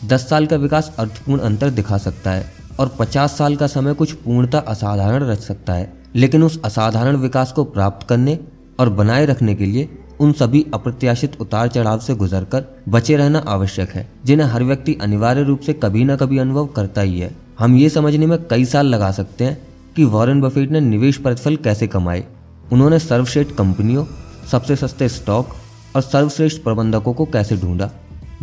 दस 0.05 0.29
साल 0.29 0.47
का 0.47 0.57
विकास 0.57 0.95
अर्थपूर्ण 0.99 1.41
अंतर 1.41 1.71
दिखा 1.71 1.99
सकता 1.99 2.31
है 2.31 2.53
और 2.81 2.97
पचास 2.99 3.39
साल 3.39 3.57
का 3.57 3.67
समय 3.67 3.95
कुछ 3.95 4.13
पूर्णता 4.13 4.59
असाधारण 4.59 5.25
रच 5.25 5.39
सकता 5.39 5.73
है। 5.73 5.93
लेकिन 6.15 6.43
उस 6.43 6.61
असाधारण 6.65 7.17
विकास 7.17 7.53
को 7.53 7.65
प्राप्त 7.65 8.07
करने 8.09 8.39
और 8.79 8.89
बनाए 8.89 9.27
रखने 9.27 9.55
के 9.55 9.67
लिए 9.67 9.89
उन 10.21 10.33
सभी 10.33 10.67
अप्रत्याशित 10.75 11.41
उतार 11.41 11.69
चढ़ाव 11.69 11.99
से 11.99 12.15
गुजरकर 12.15 12.65
बचे 12.89 13.17
रहना 13.17 13.39
आवश्यक 13.39 13.91
है, 13.91 14.09
जिन्हें 14.25 14.47
हर 14.47 14.65
व्यक्ति 14.65 14.99
अनिवार्य 15.03 15.43
रूप 15.43 15.61
से 15.61 15.73
कभी 15.73 16.05
न 16.05 16.17
कभी 16.17 16.39
अनुभव 16.39 16.67
करता 16.67 17.01
ही 17.01 17.21
है। 17.21 17.35
हम 17.59 17.77
ये 17.77 17.89
समझने 17.89 18.27
में 18.27 18.39
कई 18.45 18.65
साल 18.65 18.87
लगा 18.87 19.11
सकते 19.11 19.45
हैं 19.45 19.59
कि 19.97 20.05
वॉरेन 20.05 20.41
बफेट 20.41 20.71
ने 20.71 20.81
निवेश 20.81 21.17
प्रतिफल 21.17 21.57
कैसे 21.57 21.87
कमाए। 21.87 22.25
उन्होंने 22.73 22.99
सर्वश्रेष्ठ 22.99 23.53
कंपनियों, 23.53 24.05
सबसे 24.51 24.77
सस्ते 24.77 25.09
स्टॉक 25.09 25.49
और 25.97 26.03
सर्वश्रेष्ठ 26.03 26.63
प्रबंधकों 26.63 27.13
को 27.13 27.25
कैसे 27.25 27.57
ढूंढा? 27.57 27.91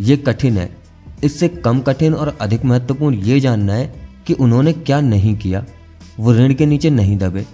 ये 0.00 0.16
कठिन 0.16 0.56
है। 0.56 0.76
इससे 1.24 1.48
कम 1.48 1.80
कठिन 1.80 2.14
और 2.14 2.38
अधिक 2.40 2.64
महत्वपूर्ण 2.64 3.14
ये 3.14 3.40
जानना 3.40 3.72
है 3.72 3.94
कि 4.26 4.32
उन्होंने 4.32 4.72
क्या 4.72 5.00
नहीं 5.00 5.36
किया। 5.36 5.64
वो 6.20 6.34
ऋण 6.34 6.54
के 6.54 6.66
नीचे 6.66 6.90
नहीं 6.90 7.18
दबे। 7.18 7.46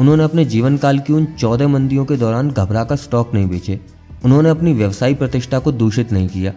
उन्होंने 0.00 0.24
अपने 0.24 0.44
जीवन 0.44 0.76
काल 0.76 0.98
की 0.98 1.12
उन 1.12 1.24
चौदह 1.24 1.68
मंदियों 1.68 2.04
के 2.04 2.16
दौरान 2.16 2.50
घबराकर 2.50 2.96
स्टॉक 2.96 3.34
नहीं 3.34 3.48
बेचे। 3.48 3.80
उन्होंने 4.24 4.48
अपनी 4.48 4.72
व्यवसायिक 4.72 5.18
प्रतिष्ठा 5.18 5.58
को 5.58 5.72
दूषित 5.72 6.12
नहीं 6.12 6.28
किया। 6.28 6.52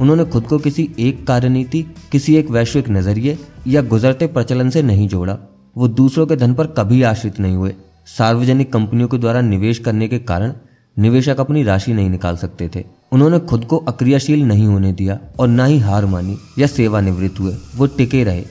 उन्होंने 0.00 0.24
खुद 0.24 0.44
को 0.44 0.58
किसी 0.58 0.90
एक 0.98 1.26
कार्यनीति, 1.26 1.86
किसी 2.12 2.36
एक 2.36 2.50
वैश्विक 2.50 2.88
नज़रिए 2.88 3.38
या 3.66 3.82
गुजरते 3.82 4.26
प्रचलन 4.26 4.70
से 4.70 4.82
नहीं 4.82 5.08
जोड़ा। 5.08 5.38
वो 5.76 5.88
दूसरों 5.88 6.26
के 6.26 6.36
धन 6.36 6.54
पर 6.54 6.66
कभी 6.66 7.02
आश्रित 7.02 7.40
नहीं 7.40 7.56
हुए। 7.56 7.74
सार्वजनिक 8.06 8.72
कंपनियों 8.72 9.08
के 9.08 9.18
द्वारा 9.18 9.40
निवेश 9.40 9.78
करने 9.78 10.08
के 10.08 10.18
कारण 10.18 10.52
निवेशक 10.98 11.40
अपनी 11.40 11.62
राशि 11.62 11.92
नहीं 11.92 12.10
निकाल 12.10 12.36
सकते 12.36 12.70
थे। 12.76 12.84
उन्होंने 13.12 13.38
खुद 13.38 13.64
को 13.64 13.76
अक्रियाशील 13.76 14.44
नहीं 14.44 14.66
होने 14.66 14.92
दिया 14.92 15.18
और 15.38 15.48
न 15.48 15.66
ही 15.66 15.78
हार 15.78 16.06
मानी 16.06 16.38
या 16.58 16.66
सेवानिवृत्त 16.66 17.40
हुए। 17.40 17.56
वो 17.76 17.86
टिके 17.86 18.24
रहे। 18.24 18.44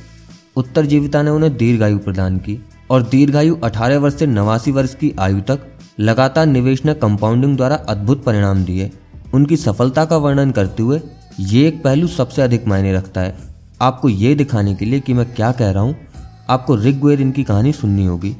उत्तर 0.56 0.86
जीविता 0.86 1.22
ने 1.22 1.30
उन्हें 1.30 1.58
दीर्घायु 1.58 1.98
प्रदान 1.98 2.38
की 2.38 2.66
और 2.90 3.04
दीर्घायु 3.04 3.56
18 3.64 3.98
वर्ष 3.98 4.16
से 4.16 4.26
नवासी 4.26 4.72
वर्ष 4.72 4.96
की 4.96 5.14
आयु 5.20 5.42
तक 5.42 5.60
लगातार 6.00 6.46
निवेश 6.46 6.86
ने 6.86 6.94
कंपाउंडिंग 6.94 7.58
द्वारा 7.58 7.76
अद्भुत 7.76 8.24
परिणाम 8.24 8.64
दिए। 8.66 8.92
उनकी 9.34 9.58
सफलता 9.58 10.06
का 10.06 10.18
वर्णन 10.18 10.52
करते 10.52 10.84
हुए 10.84 11.02
ये 11.40 11.68
एक 11.68 11.84
पहलू 11.84 12.08
सबसे 12.08 12.42
अधिक 12.42 12.68
मायने 12.68 12.94
रखता 12.94 13.22
है। 13.22 13.36
आपको 13.82 14.10
ये 14.10 14.36
दिखाने 14.36 14.76
के 14.76 14.86
लिए 14.86 15.00
कि 15.00 15.14
मैं 15.14 15.34
क्या 15.34 15.52
कह 15.52 15.72
रहा 15.72 15.84
हूँ। 15.84 15.96
आपको 16.50 17.00
गुएर 17.00 17.22
इनकी 17.22 17.44
कहानी 17.44 17.72
सुननी 17.72 18.06
होगी। 18.06 18.36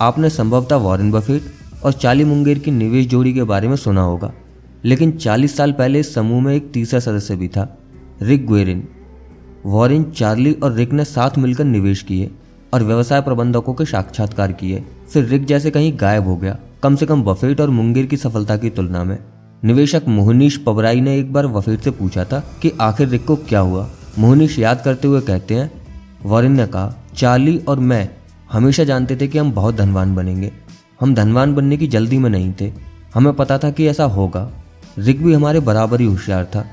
आपने 0.00 0.30
संभवतः 0.30 0.76
वॉरेन 0.76 1.10
बफेट 1.10 1.42
और 1.84 1.92
चाली 1.92 2.24
मुंगेर 2.24 2.58
की 2.58 2.70
निवेश 2.70 3.06
जोड़ी 3.06 3.34
के 3.34 3.42
बारे 3.42 3.68
में 3.68 3.76
सुना 3.76 4.02
होगा। 4.02 4.32
लेकिन 4.84 5.12
40 5.12 5.56
साल 5.56 5.72
पहले 5.72 6.00
इस 6.00 6.14
समूह 6.14 6.42
में 6.42 6.54
एक 6.54 6.70
तीसरा 6.72 7.00
सदस्य 7.00 7.36
भी 7.36 7.48
था, 7.48 7.78
रिक 8.22 8.46
गुएरिन 8.46 8.88
वॉरेन, 9.66 10.04
चार्ली 10.04 10.52
और 10.52 10.72
रिक 10.72 10.92
ने 10.92 11.04
साथ 11.04 11.30
मिलकर 11.38 11.64
निवेश 11.64 12.02
किए 12.02 12.30
और 12.74 12.82
व्यवसाय 12.82 13.20
प्रबंधकों 13.20 13.74
के 13.74 13.84
साक्षात्कार 13.84 14.52
किए। 14.52 14.84
फिर 15.12 15.24
रिक 15.24 15.44
जैसे 15.44 15.70
कहीं 15.70 15.92
गायब 16.00 16.26
हो 16.26 16.36
गया। 16.36 16.58
कम 16.82 16.96
से 16.96 17.06
कम 17.06 17.22
बफेट 17.22 17.60
और 17.60 17.70
मुंगेर 17.70 18.06
की 18.06 18.16
सफलता 18.16 18.56
की 18.56 18.70
तुलना 18.70 19.04
में। 19.04 19.18
निवेशक 19.64 20.02
मोहनीश 20.08 20.56
पबराई 20.56 21.00
ने 21.00 21.18
एक 21.18 21.32
बार 21.32 21.46
वफेट 21.46 21.80
से 21.80 21.90
पूछा 21.90 22.24
था 22.24 22.40
कि 22.62 22.72
आखिर 22.80 23.08
रिक 23.08 23.24
को 23.24 23.36
क्या 23.36 23.60
हुआ। 23.60 23.90
मोहनीश 24.18 24.58
याद 24.58 24.82
करते 24.84 25.08
हुए 25.08 25.20
कहते 25.20 25.54
हैं, 25.54 25.70
वॉरेन 26.24 26.52
ने 26.52 26.66
कहा, 26.66 26.94
चार्ली 27.16 27.58
और 27.58 27.80
मैं 27.80 28.08
हमेशा 28.52 28.84
जानते 28.84 29.16
थे 29.16 29.28
कि 29.28 29.38
हम 29.38 29.52
बहुत 29.52 29.74
धनवान 29.74 30.14
बनेंगे। 30.14 30.52
हम 31.00 31.14
धनवान 31.14 31.54
बनने 31.54 31.76
की 31.76 31.86
जल्दी 31.86 32.18
में 32.18 32.30
नहीं 32.30 32.52
थे। 32.60 32.72
हमें 33.14 33.32
पता 33.32 33.58
था 33.58 33.70
कि 33.70 33.86
ऐसा 33.86 34.04
होगा। 34.04 34.50
रिक 34.98 35.22
भी 35.22 35.34
हमारे 35.34 35.60
बराबर 35.60 36.00
ही 36.00 36.06
होशियार 36.06 36.44
था। 36.44 36.64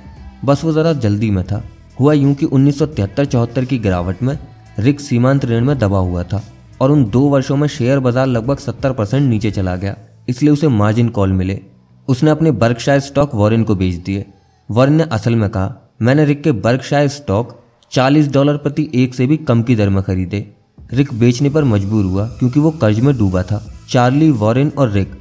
बस 0.45 0.63
वो 0.63 0.71
ज़रा 0.71 0.93
जल्दी 0.93 1.29
में 1.31 1.43
था। 1.43 1.63
हुआ 1.99 2.13
यूँ 2.13 2.33
कि 2.33 2.45
उन्नीस 2.45 2.79
सौ 2.79 2.87
की 2.89 3.77
गिरावट 3.77 4.23
में 4.23 4.37
रिक 4.79 4.99
सीमांत 4.99 5.45
ऋण 5.45 5.65
में 5.65 5.77
दबा 5.79 5.99
हुआ 5.99 6.23
था 6.23 6.41
और 6.81 6.91
उन 6.91 7.03
दो 7.05 7.21
वर्षों 7.21 7.55
में 7.57 7.67
शेयर 7.67 7.99
बाज़ार 7.99 8.27
लगभग 8.27 8.57
सत्तर 8.57 8.91
परसेंट 8.91 9.29
नीचे 9.29 9.51
चला 9.51 9.75
गया। 9.75 9.95
इसलिए 10.29 10.51
उसे 10.51 10.67
मार्जिन 10.67 11.09
कॉल 11.09 11.33
मिले। 11.33 11.59
उसने 12.07 12.31
अपने 12.31 12.51
बर्कशायर 12.53 12.99
स्टॉक 12.99 13.35
वॉरेन 13.35 13.63
को 13.63 13.75
बेच 13.75 13.95
दिए। 13.95 14.25
वॉरेन 14.69 14.93
ने 14.93 15.03
असल 15.03 15.35
में 15.35 15.49
कहा, 15.49 15.75
मैंने 16.01 16.25
रिक 16.25 16.43
के 16.43 16.51
बर्कशायर 16.51 17.07
स्टॉक 17.07 17.57
40 17.91 18.31
डॉलर 18.31 18.57
प्रति 18.57 18.89
एक 18.95 19.15
से 19.15 19.27
भी 19.27 19.37
कम 19.37 19.63
की 19.63 19.75
दर 19.75 19.89
में 19.89 20.01
खरीदे। 20.03 20.45
रिक 20.93 21.13
बेचने 21.13 21.49
पर 21.49 21.63
मजबूर 21.63 22.05
हुआ 22.05 22.27
क्योंकि 22.29 22.59
वो 22.59 22.71
कर्ज 22.71 22.99
में 22.99 23.17
डूबा 23.17 23.43
था। 23.43 23.63
चार्ली, 23.89 24.29
वॉरेन 24.31 24.71
और 24.77 24.89
रिक 24.91 25.11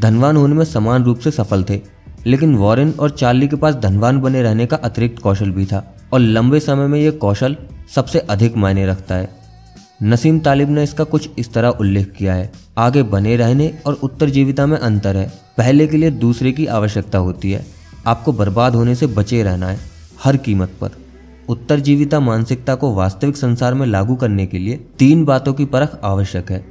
धनवान 0.00 0.36
होने 0.36 0.54
में 0.54 0.64
समान 0.64 1.04
रूप 1.04 1.18
से 1.18 1.30
सफल 1.30 1.62
थे, 1.62 1.80
लेकिन 2.26 2.54
वॉरेन 2.54 2.90
और 2.90 3.10
चार्ली 3.10 3.48
के 3.48 3.56
पास 3.56 3.74
धनवान 3.74 4.20
बने 4.20 4.42
रहने 4.42 4.66
का 4.66 4.76
अतिरिक्त 4.76 5.22
कौशल 5.22 5.50
भी 5.50 5.66
था, 5.66 5.82
और 6.12 6.20
लंबे 6.20 6.60
समय 6.60 6.86
में 6.86 6.98
यह 7.00 7.10
कौशल 7.10 7.56
सबसे 7.94 8.18
अधिक 8.18 8.56
मायने 8.56 8.86
रखता 8.86 9.14
है। 9.14 9.28
नसीम 10.02 10.38
तालिब 10.38 10.70
ने 10.70 10.82
इसका 10.82 11.04
कुछ 11.04 11.28
इस 11.38 11.52
तरह 11.52 11.68
उल्लेख 11.70 12.10
किया 12.10 12.34
है, 12.34 12.50
आगे 12.78 13.02
बने 13.02 13.36
रहने 13.36 13.72
और 13.86 13.94
उत्तर 13.94 14.30
जीविता 14.30 14.66
में 14.66 14.78
अंतर 14.78 15.16
है, 15.16 15.32
पहले 15.56 15.86
के 15.86 15.96
लिए 15.96 16.10
दूसरे 16.10 16.52
की 16.52 16.66
आवश्यकता 16.66 17.18
होती 17.18 17.52
है, 17.52 17.64
आपको 18.06 18.32
बर्बाद 18.32 18.74
होने 18.74 18.94
से 18.94 19.06
बचे 19.06 19.42
रहना 19.42 19.68
है, 19.68 19.78
हर 20.24 20.36
कीमत 20.36 20.76
पर। 20.80 20.90
उत्तर 21.48 21.80
जीविता 21.80 22.20
मानसिकता 22.20 22.74
को 22.74 22.94
वास्तविक 22.94 23.36
संसार 23.36 23.74
में 23.74 23.86
लागू 23.86 24.14
करने 24.16 24.46
के 24.46 24.58
लिए 24.58 24.84
तीन 24.98 25.24
बातों 25.24 25.54
की 25.54 25.64
परख 25.64 25.98
आवश्यक 26.04 26.50
है। 26.50 26.64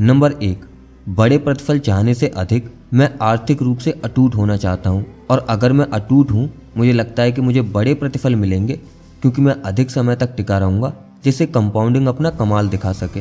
नंबर 0.00 0.32
एक 0.32 0.64
बड़े 1.08 1.38
प्रतिफल 1.38 1.78
चाहने 1.78 2.14
से 2.14 2.28
अधिक 2.28 2.74
मैं 2.94 3.18
आर्थिक 3.22 3.62
रूप 3.62 3.78
से 3.78 4.00
अटूट 4.04 4.34
होना 4.34 4.56
चाहता 4.56 4.90
हूँ। 4.90 5.06
और 5.30 5.46
अगर 5.48 5.72
मैं 5.72 5.86
अटूट 5.86 6.30
हूँ, 6.30 6.50
मुझे 6.76 6.92
लगता 6.92 7.22
है 7.22 7.32
कि 7.32 7.40
मुझे 7.40 7.62
बड़े 7.62 7.94
प्रतिफल 7.94 8.36
मिलेंगे, 8.36 8.76
क्योंकि 9.22 9.42
मैं 9.42 9.54
अधिक 9.62 9.90
समय 9.90 10.16
तक 10.16 10.34
टिका 10.36 10.58
रहूँगा, 10.58 10.92
जिससे 11.24 11.46
कंपाउंडिंग 11.46 12.06
अपना 12.06 12.30
कमाल 12.30 12.68
दिखा 12.68 12.92
सके। 12.92 13.20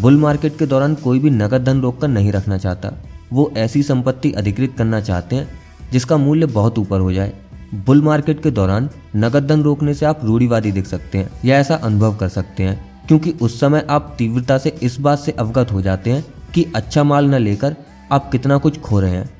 बुल 0.00 0.16
मार्केट 0.16 0.58
के 0.58 0.66
दौरान 0.66 0.94
कोई 0.94 1.18
भी 1.18 1.30
नगद 1.30 1.64
धन 1.64 1.80
रोक 1.80 2.00
कर 2.00 2.08
नहीं 2.08 2.32
रखना 2.32 2.58
चाहता। 2.58 2.92
वो 3.32 3.52
ऐसी 3.56 3.82
संपत्ति 3.82 4.32
अधिकृत 4.32 4.74
करना 4.78 5.00
चाहते 5.00 5.36
हैं, 5.36 5.48
जिसका 5.92 6.16
मूल्य 6.16 6.46
बहुत 6.46 6.78
ऊपर 6.78 7.00
हो 7.00 7.12
जाए। 7.12 7.32
बुल 7.74 8.02
मार्केट 8.02 8.42
के 8.42 8.50
दौरान 8.50 8.90
नगद 9.16 9.46
धन 9.46 9.62
रोकने 9.62 9.94
से 9.94 10.06
आप 10.06 10.20
रूढ़ीवादी 10.24 10.72
दिख 10.72 10.86
सकते 10.86 11.18
हैं, 11.18 11.30
या 11.44 11.58
ऐसा 11.58 11.74
अनुभव 11.74 12.16
कर 12.16 12.28
सकते 12.28 12.62
हैं। 12.62 12.95
क्योंकि 13.08 13.30
उस 13.42 13.58
समय 13.60 13.86
आप 13.90 14.14
तीव्रता 14.18 14.58
से 14.58 14.76
इस 14.82 14.98
बात 15.00 15.18
से 15.18 15.32
अवगत 15.32 15.72
हो 15.72 15.82
जाते 15.82 16.10
हैं 16.10 16.24
कि 16.54 16.64
अच्छा 16.76 17.04
माल 17.04 17.26
न 17.26 17.34
लेकर 17.34 17.76
आप 18.12 18.30
कितना 18.30 18.58
कुछ 18.58 18.80
खो 18.80 19.00
रहे 19.00 19.10
हैं। 19.10 19.30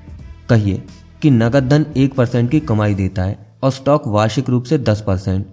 कहिए 0.49 0.83
कि 1.23 1.31
नगद 1.31 1.69
धन 1.69 1.87
एक 1.97 2.15
परसेंट 2.15 2.51
की 2.51 2.61
कमाई 2.61 2.95
देता 2.95 3.23
है 3.23 3.39
और 3.63 3.71
स्टॉक 3.73 4.07
वार्षिक 4.07 4.49
रूप 4.51 4.65
से 4.65 4.79
दस 4.79 5.03
परसेंट। 5.07 5.47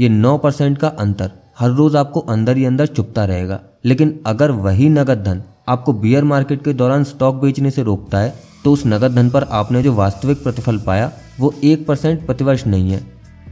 ये 0.00 0.08
नौ 0.08 0.36
परसेंट 0.38 0.78
का 0.78 0.88
अंतर 0.88 1.30
हर 1.58 1.70
रोज 1.70 1.96
आपको 1.96 2.20
अंदर 2.20 2.56
ही 2.56 2.64
अंदर 2.64 2.86
चुपता 2.86 3.24
रहेगा। 3.24 3.60
लेकिन 3.84 4.18
अगर 4.26 4.50
वही 4.50 4.88
नगद 4.88 5.22
धन 5.24 5.42
आपको 5.68 5.92
बियर 5.92 6.24
मार्केट 6.24 6.64
के 6.64 6.72
दौरान 6.72 7.04
स्टॉक 7.04 7.34
बेचने 7.34 7.70
से 7.70 7.82
रोकता 7.82 8.18
है 8.18 8.34
तो 8.64 8.72
उस 8.72 8.82
नगद 8.86 9.14
धन 9.14 9.28
पर 9.30 9.42
आपने 9.42 9.82
जो 9.82 9.92
वास्तविक 9.94 10.42
प्रतिफल 10.42 10.78
पाया, 10.78 11.10
वो 11.40 11.52
एक 11.64 11.86
परसेंट 11.86 12.24
प्रतिवर्ष 12.26 12.66
नहीं 12.66 12.90
है। 12.90 13.00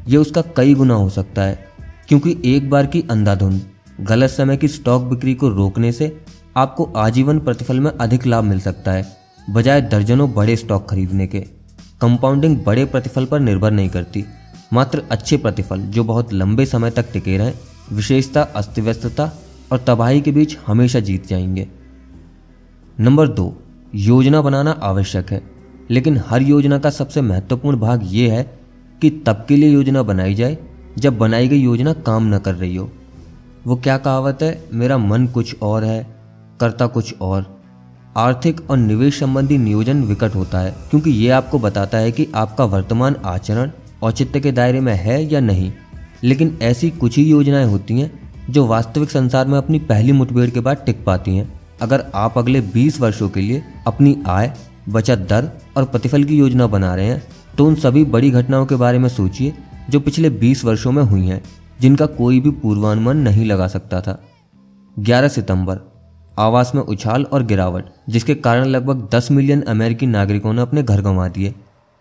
ये 0.08 0.16
उसका 0.16 0.42
कई 0.56 0.74
गुना 0.74 0.94
हो 0.94 1.08
सकता 1.08 1.42
है, 1.42 1.58
क्योंकि 2.08 2.36
एक 2.46 2.70
बार 2.70 2.86
की 2.86 3.04
अंधाधुंध। 3.10 3.60
गलत 4.02 4.30
समय 4.30 4.56
की 4.56 4.68
स्टॉक 4.68 5.02
बिक्री 5.02 5.34
को 5.34 5.48
रोकने 5.48 5.92
से 5.92 6.20
आपको 6.56 6.84
आजीवन 6.96 7.38
प्रतिफल 7.38 7.80
में 7.80 7.90
अधिक 7.90 8.26
लाभ 8.26 8.44
मिल 8.44 8.60
सकता 8.60 8.92
है, 8.92 9.04
बजाय 9.50 9.80
दर्जनों 9.80 10.32
बड़े 10.34 10.56
स्टॉक 10.56 10.88
खरीदने 10.90 11.26
के। 11.26 11.40
कंपाउंडिंग 12.00 12.56
बड़े 12.66 12.84
प्रतिफल 12.84 13.24
पर 13.24 13.40
निर्भर 13.40 13.70
नहीं 13.70 13.88
करती, 13.88 14.24
मात्र 14.72 15.02
अच्छे 15.10 15.36
प्रतिफल 15.36 15.80
जो 15.80 16.04
बहुत 16.04 16.32
लंबे 16.32 16.66
समय 16.66 16.90
तक 16.90 17.12
टिके 17.12 17.36
रहें, 17.38 17.54
विशेषता 17.92 18.42
अस्त 18.42 18.78
व्यस्तता 18.78 19.30
और 19.72 19.84
तबाही 19.86 20.20
के 20.20 20.32
बीच 20.32 20.56
हमेशा 20.66 21.00
जीत 21.00 21.26
जाएँगे। 21.26 21.68
नंबर 23.00 23.28
दो, 23.28 23.62
योजना 23.94 24.42
बनाना 24.42 24.70
आवश्यक 24.70 25.30
है, 25.30 25.42
लेकिन 25.90 26.20
हर 26.26 26.42
योजना 26.42 26.78
का 26.78 26.90
सबसे 26.90 27.20
महत्वपूर्ण 27.20 27.76
भाग 27.76 28.00
ये 28.04 28.28
है 28.30 28.42
कि 29.02 29.10
तब 29.26 29.44
के 29.48 29.56
लिए 29.56 29.70
योजना 29.70 30.02
बनाई 30.02 30.34
जाए 30.34 30.58
जब 30.98 31.18
बनाई 31.18 31.48
गई 31.48 31.58
योजना 31.58 31.92
काम 31.92 32.34
न 32.34 32.38
कर 32.38 32.54
रही 32.54 32.76
हो। 32.76 32.90
वो 33.66 33.76
क्या 33.76 33.96
कहावत 33.98 34.38
है? 34.42 34.64
मेरा 34.72 34.96
मन 34.98 35.26
कुछ 35.26 35.54
और 35.62 35.84
है, 35.84 36.06
करता 36.60 36.86
कुछ 36.86 37.14
और। 37.20 37.44
आर्थिक 38.16 38.70
और 38.70 38.76
निवेश 38.76 39.18
संबंधी 39.20 39.58
नियोजन 39.58 40.02
विकट 40.02 40.34
होता 40.34 40.58
है, 40.58 40.74
क्योंकि 40.90 41.10
ये 41.10 41.28
आपको 41.30 41.58
बताता 41.58 41.98
है 41.98 42.12
कि 42.12 42.26
आपका 42.34 42.64
वर्तमान 42.64 43.16
आचरण 43.24 43.70
औचित्य 44.02 44.40
के 44.40 44.52
दायरे 44.52 44.80
में 44.80 44.94
है 44.94 45.22
या 45.24 45.40
नहीं। 45.40 45.72
लेकिन 46.24 46.58
ऐसी 46.62 46.90
कुछ 46.90 47.16
ही 47.16 47.24
योजनाएँ 47.24 47.66
होती 47.66 48.00
हैं, 48.00 48.10
जो 48.50 48.66
वास्तविक 48.66 49.10
संसार 49.10 49.46
में 49.46 49.58
अपनी 49.58 49.78
पहली 49.78 50.12
मुठभेड़ 50.12 50.50
के 50.50 50.60
बाद 50.60 50.82
टिक 50.86 51.04
पाती 51.04 51.36
हैं। 51.36 51.60
अगर 51.82 52.04
आप 52.14 52.38
अगले 52.38 52.60
20 52.60 53.00
वर्षों 53.00 53.28
के 53.28 53.40
लिए 53.40 53.62
अपनी 53.86 54.16
आय, 54.26 54.52
बचत 54.88 55.26
दर 55.30 55.50
और 55.76 55.84
प्रतिफल 55.84 56.24
की 56.24 56.38
योजना 56.38 56.66
बना 56.66 56.94
रहे 56.94 57.06
हैं 57.06 57.22
तो 57.58 57.66
उन 57.66 57.74
सभी 57.74 58.04
बड़ी 58.04 58.30
घटनाओं 58.30 58.66
के 58.66 58.74
बारे 58.74 58.98
में 58.98 59.08
सोचिए, 59.08 59.54
जो 59.90 60.00
पिछले 60.00 60.30
20 60.30 60.64
वर्षों 60.64 60.92
में 60.92 61.02
हुई 61.02 61.26
हैं। 61.26 61.42
जिनका 61.82 62.06
कोई 62.06 62.40
भी 62.40 62.50
पूर्वानुमान 62.50 63.16
नहीं 63.16 63.44
लगा 63.44 63.66
सकता 63.66 64.00
था। 64.00 64.22
11 64.98 65.28
सितंबर, 65.28 65.78
आवास 66.38 66.72
में 66.74 66.82
उछाल 66.82 67.24
और 67.24 67.42
गिरावट, 67.42 67.84
जिसके 68.08 68.34
कारण 68.34 68.64
लगभग 68.64 69.08
10 69.14 69.30
मिलियन 69.30 69.62
अमेरिकी 69.62 70.06
नागरिकों 70.06 70.52
ने 70.52 70.62
अपने 70.62 70.82
घर 70.82 71.00
गंवा 71.00 71.28
दिए। 71.28 71.54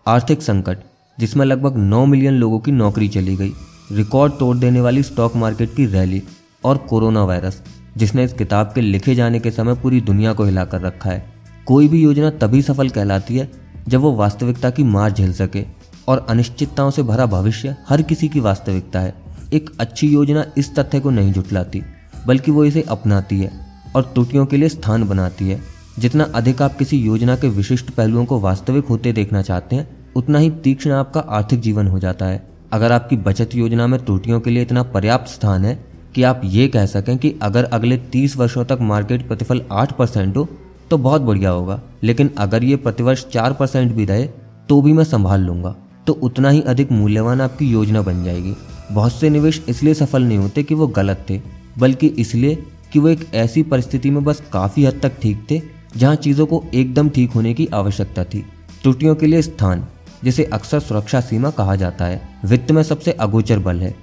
आर्थिक 0.06 0.42
संकट, 0.42 0.78
जिसमें 1.20 1.46
लगभग 1.46 1.76
9 1.76 2.06
मिलियन 2.06 2.34
लोगों 2.34 2.58
की 2.58 2.72
नौकरी 2.72 3.08
चली 3.08 3.36
गई। 3.36 3.52
रिकॉर्ड 3.92 4.32
तोड़ 4.32 4.56
देने 4.56 4.80
वाली 4.80 5.02
स्टॉक 5.02 5.36
मार्केट 5.36 5.74
की 5.74 5.86
रैली 5.86 6.22
और 6.64 6.76
कोरोना 6.76 7.24
वायरस, 7.24 7.62
जिसने 7.96 8.24
इस 8.24 8.32
किताब 8.32 8.72
के 8.74 8.80
लिखे 8.80 9.14
जाने 9.14 9.40
के 9.40 9.50
समय 9.50 9.74
पूरी 9.74 10.00
दुनिया 10.00 10.32
को 10.32 10.44
हिलाकर 10.44 10.80
रखा 10.80 11.10
है। 11.10 11.32
कोई 11.66 11.88
भी 11.88 12.02
योजना 12.02 12.30
तभी 12.30 12.62
सफल 12.62 12.88
कहलाती 12.88 13.36
है, 13.36 13.50
जब 13.88 14.00
वो 14.00 14.12
वास्तविकता 14.12 14.70
की 14.70 14.84
मार 14.84 15.10
झेल 15.12 15.32
सके 15.32 15.64
और 16.08 16.26
अनिश्चितताओं 16.30 16.90
से 16.90 17.02
भरा 17.02 17.26
भविष्य 17.26 17.76
हर 17.88 18.02
किसी 18.02 18.28
की 18.28 18.40
वास्तविकता 18.40 19.00
है। 19.00 19.21
एक 19.52 19.70
अच्छी 19.80 20.08
योजना 20.08 20.44
इस 20.58 20.74
तथ्य 20.74 21.00
को 21.00 21.10
नहीं 21.10 21.32
जुटलाती, 21.32 21.82
बल्कि 22.26 22.50
वो 22.50 22.64
इसे 22.64 22.82
अपनाती 22.82 23.38
है 23.40 23.50
और 23.96 24.02
त्रुटियों 24.04 24.46
के 24.46 24.56
लिए 24.56 24.68
स्थान 24.68 25.04
बनाती 25.04 25.48
है। 25.48 25.60
जितना 25.98 26.24
अधिक 26.34 26.62
आप 26.62 26.76
किसी 26.76 26.98
योजना 26.98 27.36
के 27.36 27.48
विशिष्ट 27.48 27.90
पहलुओं 27.90 28.24
को 28.24 28.38
वास्तविक 28.40 28.86
होते 28.86 29.12
देखना 29.12 29.42
चाहते 29.42 29.76
हैं, 29.76 29.88
उतना 30.16 30.38
ही 30.38 30.50
तीक्ष्ण 30.64 30.90
आपका 30.90 31.20
आर्थिक 31.20 31.60
जीवन 31.60 31.86
हो 31.86 31.98
जाता 31.98 32.26
है। 32.26 32.42
अगर 32.72 32.92
आपकी 32.92 33.16
बचत 33.18 33.54
योजना 33.54 33.86
में 33.86 34.04
त्रुटियों 34.04 34.40
के 34.40 34.50
लिए 34.50 34.62
इतना 34.62 34.82
पर्याप्त 34.82 35.30
स्थान 35.30 35.64
है 35.64 35.74
कि 36.14 36.22
आप 36.22 36.40
ये 36.44 36.66
कह 36.68 36.86
सकें 36.86 37.16
कि 37.18 37.34
अगर 37.42 37.64
अगले 37.64 37.96
तीस 38.12 38.36
वर्षों 38.36 38.64
तक 38.64 38.78
मार्केट 38.82 39.26
प्रतिफल 39.28 39.62
आठ 39.72 39.92
परसेंट 39.92 40.36
हो 40.36 40.48
तो 40.90 40.98
बहुत 40.98 41.22
बढ़िया 41.22 41.50
होगा। 41.50 41.80
लेकिन 42.02 42.30
अगर 42.38 42.64
ये 42.64 42.76
प्रतिवर्ष 42.76 43.24
चार 43.26 43.52
परसेंट 43.52 43.92
भी 43.92 44.04
रहे 44.04 44.26
तो 44.68 44.80
भी 44.82 44.92
मैं 44.92 45.04
संभाल 45.04 45.40
लूँगा। 45.40 45.74
तो 46.06 46.12
उतना 46.12 46.50
ही 46.50 46.60
अधिक 46.62 46.92
मूल्यवान 46.92 47.40
आपकी 47.40 47.70
योजना 47.70 48.02
बन 48.02 48.24
जाएगी। 48.24 48.54
बहुत 48.92 49.12
से 49.12 49.30
निवेश 49.30 49.64
इसलिए 49.68 49.94
सफल 49.94 50.22
नहीं 50.22 50.38
होते 50.38 50.62
कि 50.62 50.74
वो 50.74 50.86
गलत 50.86 51.24
थे, 51.30 51.40
बल्कि 51.78 52.06
इसलिए 52.06 52.54
कि 52.92 52.98
वो 52.98 53.08
एक 53.08 53.24
ऐसी 53.34 53.62
परिस्थिति 53.62 54.10
में 54.10 54.22
बस 54.24 54.42
काफ़ी 54.52 54.84
हद 54.84 55.00
तक 55.02 55.20
ठीक 55.22 55.46
थे, 55.50 55.60
जहाँ 55.96 56.14
चीज़ों 56.16 56.46
को 56.46 56.62
एकदम 56.74 57.08
ठीक 57.08 57.30
होने 57.30 57.54
की 57.54 57.66
आवश्यकता 57.66 58.24
थी। 58.24 58.44
त्रुटियों 58.82 59.14
के 59.14 59.26
लिए 59.26 59.42
स्थान, 59.42 59.86
जिसे 60.24 60.44
अक्सर 60.44 60.80
सुरक्षा 60.80 61.20
सीमा 61.20 61.50
कहा 61.50 61.76
जाता 61.76 62.04
है, 62.04 62.20
वित्त 62.44 62.70
में 62.70 62.82
सबसे 62.82 63.12
अगोचर 63.12 63.58
बल 63.58 63.80
है। 63.80 63.94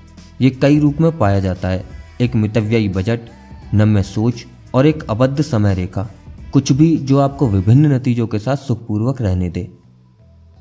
ये 0.41 0.49
कई 0.51 0.79
रूप 0.79 1.01
में 1.01 1.17
पाया 1.17 1.39
जाता 1.39 1.67
है, 1.67 1.83
एक 2.21 2.35
मितव्ययी 2.35 2.89
बजट, 2.89 3.19
नम्य 3.73 4.03
सोच 4.03 4.45
और 4.73 4.85
एक 4.85 5.03
अबद्ध 5.09 5.41
समय 5.41 5.73
रेखा, 5.73 6.09
कुछ 6.53 6.71
भी 6.71 6.95
जो 6.97 7.19
आपको 7.19 7.47
विभिन्न 7.47 7.93
नतीजों 7.93 8.27
के 8.27 8.39
साथ 8.39 8.57
सुखपूर्वक 8.57 9.21
रहने 9.21 9.49
दे। 9.49 9.67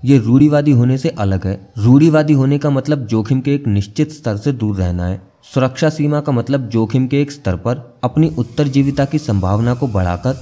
ये 0.05 0.19
रूढ़ीवादी 0.19 0.71
होने 0.71 0.99
से 0.99 1.09
अलग 1.09 1.47
है। 1.47 1.73
रूढ़ीवादी 1.79 2.33
होने 2.33 2.59
का 2.59 2.71
मतलब 2.71 3.07
जोखिम 3.07 3.41
के 3.41 3.55
एक 3.55 3.67
निश्चित 3.67 4.13
स्तर 4.13 4.37
से 4.37 4.53
दूर 4.53 4.77
रहना 4.77 5.07
है। 5.07 5.23
सुरक्षा 5.55 5.89
सीमा 5.89 6.21
का 6.21 6.33
मतलब 6.33 6.69
जोखिम 6.69 7.07
के 7.07 7.23
एक 7.23 7.33
स्तर 7.33 7.57
पर 7.57 7.99
अपनी 8.05 8.35
उत्तरजीविता 8.39 9.05
की 9.05 9.19
संभावना 9.19 9.75
को 9.75 9.87
बढ़ाकर 9.87 10.35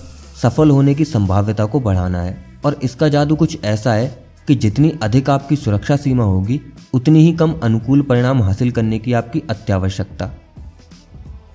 सफल 0.42 0.70
होने 0.70 0.94
की 0.94 1.04
संभाव्यता 1.04 1.64
को 1.64 1.80
बढ़ाना 1.80 2.22
है। 2.22 2.44
और 2.64 2.80
इसका 2.82 3.08
जादू 3.08 3.36
कुछ 3.36 3.64
ऐसा 3.64 3.92
है 3.92 4.26
कि 4.48 4.54
जितनी 4.54 4.92
अधिक 5.02 5.30
आपकी 5.30 5.56
सुरक्षा 5.56 5.96
सीमा 5.96 6.25
होगी, 6.25 6.60
उतनी 6.94 7.25
ही 7.25 7.32
कम 7.32 7.54
अनुकूल 7.62 8.02
परिणाम 8.02 8.42
हासिल 8.42 8.70
करने 8.70 8.98
की 8.98 9.12
आपकी 9.12 9.42
अत्यावश्यकता। 9.50 10.30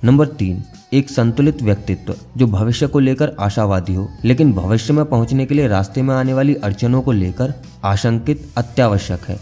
नंबर 0.03 0.27
तीन 0.27 0.63
एक 0.94 1.10
संतुलित 1.10 1.62
व्यक्तित्व, 1.62 2.14
जो 2.38 2.46
भविष्य 2.48 2.88
को 2.88 3.00
लेकर 3.00 3.32
आशावादी 3.40 3.94
हो, 3.96 4.08
लेकिन 4.26 4.52
भविष्य 4.54 4.94
में 4.94 5.04
पहुँचने 5.06 5.46
के 5.46 5.56
लिए 5.56 5.68
रास्ते 5.68 6.02
में 6.02 6.14
आने 6.16 6.34
वाली 6.34 6.56
अड़चनों 6.56 7.02
को 7.02 7.12
लेकर 7.12 7.54
आशंकित 7.84 8.46
अत्यावश्यक 8.58 9.20
है। 9.20 9.40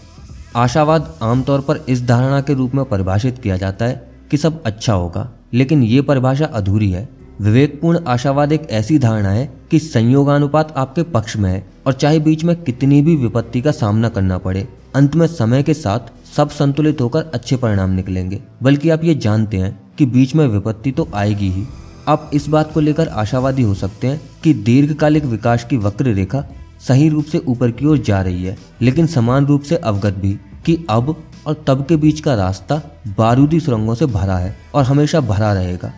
आशावाद 0.56 1.14
आमतौर 1.22 1.60
पर 1.60 1.84
इस 1.88 2.06
धारणा 2.06 2.40
के 2.40 2.54
रूप 2.54 2.74
में 2.74 2.84
परिभाषित 2.84 3.38
किया 3.38 3.56
जाता 3.56 3.84
है 3.84 4.10
कि 4.30 4.36
सब 4.36 4.62
अच्छा 4.62 4.92
होगा, 4.92 5.28
लेकिन 5.52 5.82
ये 5.82 6.02
परिभाषा 6.02 6.46
अधूरी 6.46 6.90
है। 6.90 7.08
विवेकपूर्ण 7.40 8.04
आशावाद 8.06 8.52
एक 8.52 8.70
ऐसी 8.70 8.98
धारणा 8.98 9.30
है 9.30 9.52
कि 9.70 9.78
संयोगानुपात 9.78 10.74
आपके 10.76 11.02
पक्ष 11.02 11.36
में 11.36 11.50
है, 11.50 11.66
और 11.86 11.92
चाहे 11.92 12.18
बीच 12.18 12.44
में 12.44 12.56
कितनी 12.56 13.02
भी 13.02 13.16
विपत्ति 13.16 13.60
का 13.60 13.70
सामना 13.72 14.08
करना 14.08 14.38
पड़े, 14.38 14.68
अंत 14.94 15.16
में 15.16 15.26
समय 15.26 15.62
के 15.62 15.74
साथ 15.74 16.12
सब 16.36 16.50
संतुलित 16.50 17.00
होकर 17.00 17.30
अच्छे 17.34 17.56
परिणाम 17.56 17.90
निकलेंगे। 17.90 18.42
बल्कि 18.62 18.90
आप 18.90 19.04
ये 19.04 19.14
जानते 19.14 19.56
हैं 19.56 19.78
कि 20.00 20.06
बीच 20.08 20.34
में 20.34 20.46
विपत्ति 20.48 20.90
तो 20.92 21.08
आएगी 21.14 21.48
ही। 21.50 21.66
आप 22.08 22.30
इस 22.34 22.48
बात 22.48 22.72
को 22.72 22.80
लेकर 22.80 23.08
आशावादी 23.08 23.62
हो 23.62 23.74
सकते 23.74 24.06
हैं 24.06 24.20
कि 24.44 24.52
दीर्घकालिक 24.54 25.24
विकास 25.26 25.64
की 25.64 25.76
वक्र 25.78 26.12
रेखा 26.12 26.44
सही 26.80 27.08
रूप 27.08 27.24
से 27.24 27.38
ऊपर 27.38 27.70
की 27.70 27.86
ओर 27.86 27.98
जा 27.98 28.20
रही 28.22 28.44
है, 28.44 28.56
लेकिन 28.82 29.06
समान 29.06 29.46
रूप 29.46 29.62
से 29.62 29.76
अवगत 29.76 30.14
भी 30.14 30.38
कि 30.66 30.76
अब 30.90 31.14
और 31.46 31.64
तब 31.66 31.84
के 31.86 31.96
बीच 31.96 32.20
का 32.20 32.34
रास्ता 32.34 32.80
बारूदी 33.18 33.60
सुरंगों 33.60 33.94
से 33.94 34.06
भरा 34.08 34.36
है 34.36 34.56
और 34.74 34.84
हमेशा 34.84 35.20
भरा 35.20 35.52
रहेगा। 35.52 35.92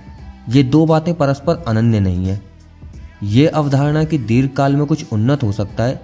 ये 0.48 0.62
दो 0.62 0.84
बातें 0.86 1.14
परस्पर 1.14 1.62
अनन्य 1.68 2.00
नहीं 2.00 2.26
है। 2.26 2.40
ये 3.24 3.46
अवधारणा 3.46 4.02
की 4.04 4.18
दीर्घ 4.20 4.50
काल 4.50 4.76
में 4.76 4.84
कुछ 4.86 5.12
उन्नत 5.12 5.42
हो 5.42 5.52
सकता 5.52 5.84
है, 5.84 6.00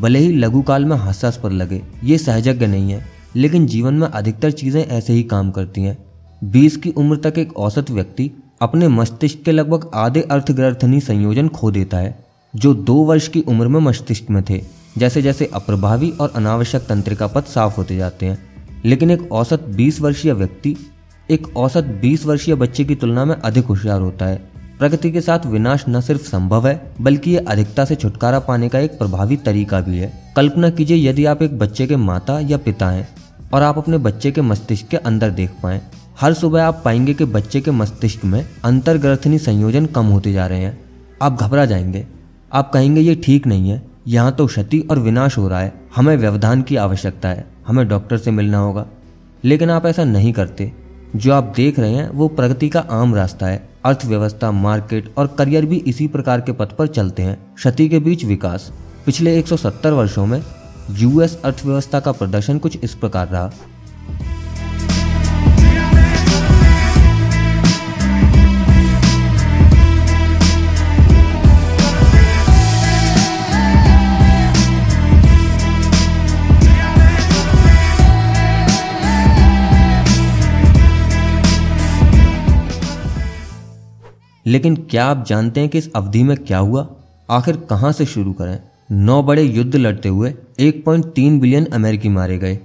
भले 0.00 0.18
ही 0.18 0.32
लघु 0.32 0.62
काल 0.62 0.84
में 0.84 0.96
हास्यास्पद 0.96 1.52
लगे, 1.52 1.82
ये 2.04 2.18
सहजज्ञ 2.18 2.66
नहीं 2.66 2.92
है, 2.92 3.04
लेकिन 3.36 3.66
जीवन 3.66 3.94
में 3.94 4.06
अधिकतर 4.08 4.50
चीज़ें 4.52 4.84
ऐसे 4.84 5.12
ही 5.12 5.22
काम 5.22 5.50
करती 5.50 5.80
हैं। 5.80 5.96
बीस 6.44 6.76
की 6.76 6.90
उम्र 6.90 7.16
तक 7.16 7.38
एक 7.38 7.56
औसत 7.56 7.90
व्यक्ति 7.90 8.30
अपने 8.62 8.88
मस्तिष्क 8.88 9.38
के 9.44 9.52
लगभग 9.52 9.90
आधे 9.94 10.22
अर्थग्रथनी 10.22 11.00
संयोजन 11.00 11.48
खो 11.48 11.70
देता 11.70 11.96
है, 11.96 12.24
जो 12.56 12.74
दो 12.74 12.94
वर्ष 12.94 13.28
की 13.28 13.40
उम्र 13.40 13.68
में 13.68 13.80
मस्तिष्क 13.80 14.30
में 14.30 14.42
थे। 14.50 14.64
जैसे 14.98 15.22
जैसे 15.22 15.50
अप्रभावी 15.54 16.10
और 16.10 16.32
अनावश्यक 16.36 16.82
तंत्रिका 16.82 17.26
पथ 17.26 17.44
साफ़ 17.44 17.76
होते 17.76 17.96
जाते 17.96 18.26
हैं। 18.26 18.38
लेकिन 18.84 19.10
एक 19.10 19.32
औसत 19.32 19.62
20 19.62 20.00
वर्षीय 20.00 20.32
व्यक्ति, 20.32 20.76
एक 21.30 21.56
औसत 21.56 21.84
20 21.84 22.26
वर्षीय 22.26 22.54
बच्चे 22.54 22.84
की 22.84 22.94
तुलना 22.94 23.24
में 23.24 23.34
अधिक 23.34 23.64
होशियार 23.64 24.00
होता 24.00 24.26
है। 24.26 24.36
प्रगति 24.78 25.10
के 25.10 25.20
साथ 25.20 25.46
विनाश 25.46 25.84
न 25.88 26.00
सिर्फ़ 26.00 26.22
संभव 26.22 26.68
है, 26.68 26.92
बल्कि 27.00 27.30
ये 27.30 27.38
अधिकता 27.38 27.84
से 27.84 27.94
छुटकारा 27.94 28.38
पाने 28.38 28.68
का 28.68 28.78
एक 28.78 28.98
प्रभावी 28.98 29.36
तरीका 29.36 29.80
भी 29.80 29.98
है। 29.98 30.32
कल्पना 30.36 30.70
कीजिए 30.70 31.10
यदि 31.10 31.24
आप 31.24 31.42
एक 31.42 31.58
बच्चे 31.58 31.86
के 31.86 31.96
माता 31.96 32.40
या 32.40 32.56
पिता 32.56 32.90
हैं, 32.90 33.08
और 33.52 33.62
आप 33.62 33.78
अपने 33.78 33.98
बच्चे 33.98 34.30
के 34.30 34.40
मस्तिष्क 34.40 34.86
के 34.86 34.96
अंदर 34.96 35.30
देख 35.30 35.50
पाए। 35.62 35.82
हर 36.20 36.34
सुबह 36.34 36.64
आप 36.64 36.82
पाएँगे 36.84 37.14
कि 37.14 37.24
बच्चे 37.24 37.60
के 37.60 37.70
मस्तिष्क 37.70 38.24
में 38.24 38.46
अंतर्ग्रथनी 38.64 39.38
संयोजन 39.38 39.86
कम 39.86 40.06
होते 40.06 40.32
जा 40.32 40.46
रहे 40.46 40.60
हैं। 40.60 40.80
आप 41.22 41.32
घबरा 41.40 41.64
जाएँगे। 41.64 42.06
आप 42.52 42.72
कहेंगे, 42.72 43.00
ये 43.00 43.14
ठीक 43.14 43.46
नहीं 43.46 43.70
है। 43.70 43.82
यहाँ 44.08 44.32
तो 44.32 44.46
क्षति 44.46 44.80
और 44.90 44.98
विनाश 44.98 45.38
हो 45.38 45.48
रहा 45.48 45.60
है। 45.60 45.72
हमें 45.96 46.16
व्यवधान 46.16 46.62
की 46.62 46.76
आवश्यकता 46.76 47.28
है। 47.28 47.46
हमें 47.66 47.88
डॉक्टर 47.88 48.18
से 48.18 48.30
मिलना 48.30 48.58
होगा। 48.58 48.86
लेकिन 49.44 49.70
आप 49.70 49.86
ऐसा 49.86 50.04
नहीं 50.04 50.32
करते। 50.32 50.72
जो 51.16 51.32
आप 51.32 51.52
देख 51.56 51.78
रहे 51.78 51.92
हैं, 51.92 52.10
वो 52.10 52.28
प्रगति 52.28 52.68
का 52.68 52.80
आम 52.80 53.14
रास्ता 53.14 53.46
है। 53.46 53.68
अर्थव्यवस्था, 53.84 54.50
मार्केट 54.50 55.14
और 55.16 55.26
करियर 55.26 55.66
भी 55.66 55.76
इसी 55.76 56.08
प्रकार 56.08 56.40
के 56.40 56.52
पथ 56.52 56.76
पर 56.76 56.86
चलते 56.86 57.22
हैं। 57.22 57.54
क्षति 57.54 57.88
के 57.88 57.98
बीच 57.98 58.24
विकास। 58.24 58.72
पिछले 59.06 59.38
170 59.38 59.92
वर्षों 59.92 60.26
में 60.26 60.42
यूएस 60.90 61.42
अर्थव्यवस्था 61.44 62.00
का 62.00 62.12
प्रदर्शन 62.12 62.58
कुछ 62.58 62.78
इस 62.84 62.94
प्रकार 62.94 63.28
रहा। 63.28 63.50
लेकिन 84.50 84.76
क्या 84.76 85.04
आप 85.06 85.24
जानते 85.26 85.60
हैं 85.60 85.68
कि 85.68 85.78
इस 85.78 85.90
अवधि 85.96 86.22
में 86.22 86.36
क्या 86.36 86.58
हुआ? 86.58 86.86
आखिर 87.30 87.56
कहाँ 87.56 87.92
से 87.92 88.06
शुरू 88.06 88.32
करें? 88.32 88.58
नौ 88.92 89.22
बड़े 89.22 89.42
युद्ध 89.42 89.76
लड़ते 89.76 90.08
हुए 90.08 90.32
1.3 90.60 91.38
बिलियन 91.40 91.64
अमेरिकी 91.64 92.08
मारे 92.08 92.38
गए। 92.38 92.58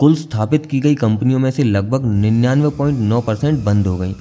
कुल 0.00 0.14
स्थापित 0.14 0.66
की 0.66 0.80
गई 0.80 0.94
कंपनियों 0.94 1.38
में 1.38 1.50
से 1.50 1.64
लगभग 1.64 2.04
99.9 2.04 3.20
परसेंट 3.20 3.64
बंद 3.64 3.86
हो 3.86 3.96
गई। 3.96 4.14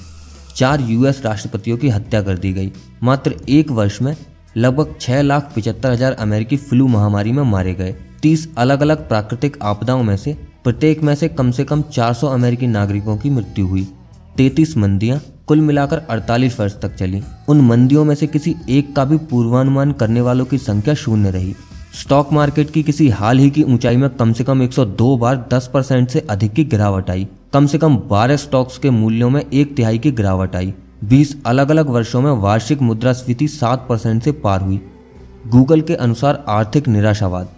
चार 0.56 0.82
यूएस 0.82 1.22
राष्ट्रपतियों 1.26 1.78
की 1.78 1.90
हत्या 1.90 2.22
कर 2.22 2.38
दी 2.38 2.52
गई। 2.54 2.72
मात्र 3.04 3.36
एक 3.50 3.72
वर्ष 3.72 4.02
में 4.02 4.16
लगभग 4.58 4.96
छह 5.02 5.22
लाख 5.22 5.52
पिचहत्तर 5.56 5.92
हज़ार 5.92 6.12
अमेरिकी 6.12 6.58
फ्लू 6.58 6.88
महामारी 6.88 7.32
में 7.32 7.44
मारे 7.44 7.74
गए। 7.74 7.96
तीस 8.22 8.48
अलग 8.58 8.82
अलग 8.82 9.08
प्राकृतिक 9.08 9.58
आपदाओं 9.62 10.04
में 10.04 10.18
से 10.18 10.34
प्रत्येक 10.64 11.04
में 11.04 11.16
से 11.16 11.28
कम 11.30 11.52
से 11.52 11.64
कम 11.64 11.82
400 11.82 12.28
अमेरिकी 12.28 12.68
नागरिकों 12.68 13.18
की 13.18 13.30
मृत्यु 13.30 13.68
हुई। 13.68 13.88
तैतीस 14.38 14.78
मंदियाँ 14.78 15.22
कुल 15.48 15.60
मिलाकर 15.62 16.02
48 16.10 16.60
वर्ष 16.60 16.76
तक 16.82 16.96
चली। 16.96 17.22
उन 17.50 17.60
मंदियों 17.62 18.04
में 18.06 18.14
से 18.16 18.28
किसी 18.28 18.56
एक 18.70 18.96
का 18.96 19.04
भी 19.06 19.18
पूर्वानुमान 19.18 19.92
करने 19.92 20.22
वालों 20.22 20.46
की 20.46 20.58
संख्या 20.58 20.94
शून्य 20.94 21.32
रही। 21.32 21.56
स्टॉक 21.94 22.32
मार्केट 22.34 22.72
की 22.72 22.84
किसी 22.84 23.10
हाल 23.10 23.40
ही 23.40 23.50
की 23.50 23.64
ऊंचाई 23.64 23.98
में 23.98 24.10
कम 24.10 24.32
से 24.34 24.44
कम 24.44 24.62
102 24.64 25.18
बार 25.18 25.46
10 25.54 25.68
परसेंट 25.68 26.10
से 26.10 26.20
अधिक 26.20 26.54
की 26.54 26.64
गिरावट 26.64 27.10
आई। 27.10 27.28
कम 27.54 27.66
से 27.66 27.78
कम 27.78 27.98
12 28.10 28.38
स्टॉक्स 28.38 28.78
के 28.78 28.90
मूल्यों 28.90 29.30
में 29.30 29.42
एक 29.44 29.76
तिहाई 29.76 29.98
की 29.98 30.12
गिरावट 30.12 30.56
आई। 30.56 30.74
20 31.04 31.36
अलग 31.46 31.70
अलग 31.70 31.90
वर्षों 31.90 32.22
में 32.22 32.32
वार्षिक 32.32 32.82
मुद्रास्फीति 32.82 33.48
7 33.48 33.86
परसेंट 33.90 34.24
से 34.24 34.32
पार 34.32 34.62
हुई। 34.62 34.80
गूगल 35.48 35.82
के 35.82 35.96
अनुसार 35.96 36.44
आर्थिक 36.48 36.88
निराशावाद। 36.88 37.50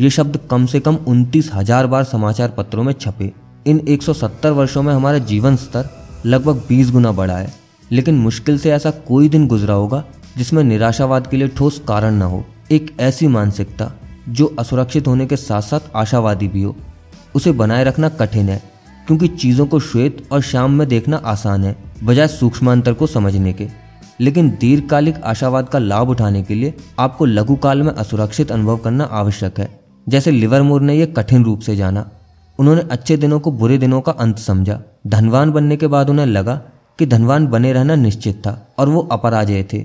ये 0.00 0.10
शब्द 0.10 0.38
कम 0.50 0.66
से 0.66 0.80
कम 0.80 0.98
उनतीस 1.06 1.50
हज़ार 1.54 1.86
बार 1.86 2.04
समाचार 2.04 2.54
पत्रों 2.56 2.82
में 2.82 2.92
छपे। 2.92 3.32
इन 3.66 3.80
170 3.88 4.50
वर्षों 4.50 4.82
में 4.82 4.92
हमारा 4.94 5.18
जीवन 5.18 5.56
स्तर 5.56 5.90
लगभग 6.26 6.62
20 6.68 6.90
गुना 6.90 7.12
बढ़ा 7.12 7.36
है। 7.36 7.54
लेकिन 7.92 8.14
मुश्किल 8.14 8.58
से 8.58 8.70
ऐसा 8.70 8.90
कोई 8.90 9.28
दिन 9.28 9.46
गुजरा 9.46 9.74
होगा 9.74 10.04
जिसमें 10.36 10.64
निराशावाद 10.64 11.26
के 11.26 11.36
लिए 11.36 11.48
ठोस 11.48 11.82
कारण 11.88 12.14
न 12.14 12.22
हो। 12.22 12.44
एक 12.70 12.96
ऐसी 13.00 13.28
मानसिकता 13.28 13.92
जो 14.28 14.56
असुरक्षित 14.58 15.06
होने 15.06 15.26
के 15.26 15.36
साथ 15.36 15.62
साथ 15.62 15.80
आशावादी 15.96 16.48
भी 16.48 16.62
हो। 16.62 16.76
उसे 17.34 17.52
बनाए 17.52 17.84
रखना 17.84 18.08
कठिन 18.08 18.48
है, 18.48 18.62
क्योंकि 19.06 19.28
चीज़ों 19.28 19.66
को 19.66 19.80
श्वेत 19.80 20.28
और 20.32 20.40
शाम 20.40 20.72
में 20.72 20.88
देखना 20.88 21.16
आसान 21.16 21.64
है, 21.64 21.76
बजाय 22.04 22.28
सूक्ष्मांतर 22.28 22.92
को 22.92 23.06
समझने 23.06 23.52
के। 23.52 23.68
लेकिन 24.20 24.50
दीर्घकालिक 24.50 25.22
आशावाद 25.22 25.68
का 25.68 25.78
लाभ 25.78 26.08
उठाने 26.08 26.42
के 26.42 26.54
लिए 26.54 26.74
आपको 26.98 27.24
लघु 27.24 27.56
काल 27.56 27.82
में 27.82 27.92
असुरक्षित 27.92 28.52
अनुभव 28.52 28.76
करना 28.76 29.04
आवश्यक 29.04 29.60
है। 29.60 29.80
जैसे 30.08 30.30
लिवरमोर 30.30 30.80
ने 30.80 30.94
यह 30.94 31.06
कठिन 31.06 31.44
रूप 31.44 31.60
से 31.60 31.76
जाना। 31.76 32.10
उन्होंने 32.58 32.80
अच्छे 32.90 33.16
दिनों 33.16 33.40
को 33.40 33.52
बुरे 33.52 33.78
दिनों 33.78 34.00
का 34.00 34.12
अंत 34.12 34.38
समझा। 34.38 34.82
धनवान 35.04 35.50
बनने 35.50 35.76
के 35.76 35.86
बाद 35.86 36.10
उन्हें 36.10 36.26
लगा 36.26 36.54
कि 36.98 37.06
धनवान 37.06 37.46
बने 37.46 37.72
रहना 37.72 37.94
निश्चित 37.94 38.36
था 38.36 38.74
और 38.78 38.88
वो 38.88 39.00
अपराजय 39.12 39.64
थे। 39.72 39.84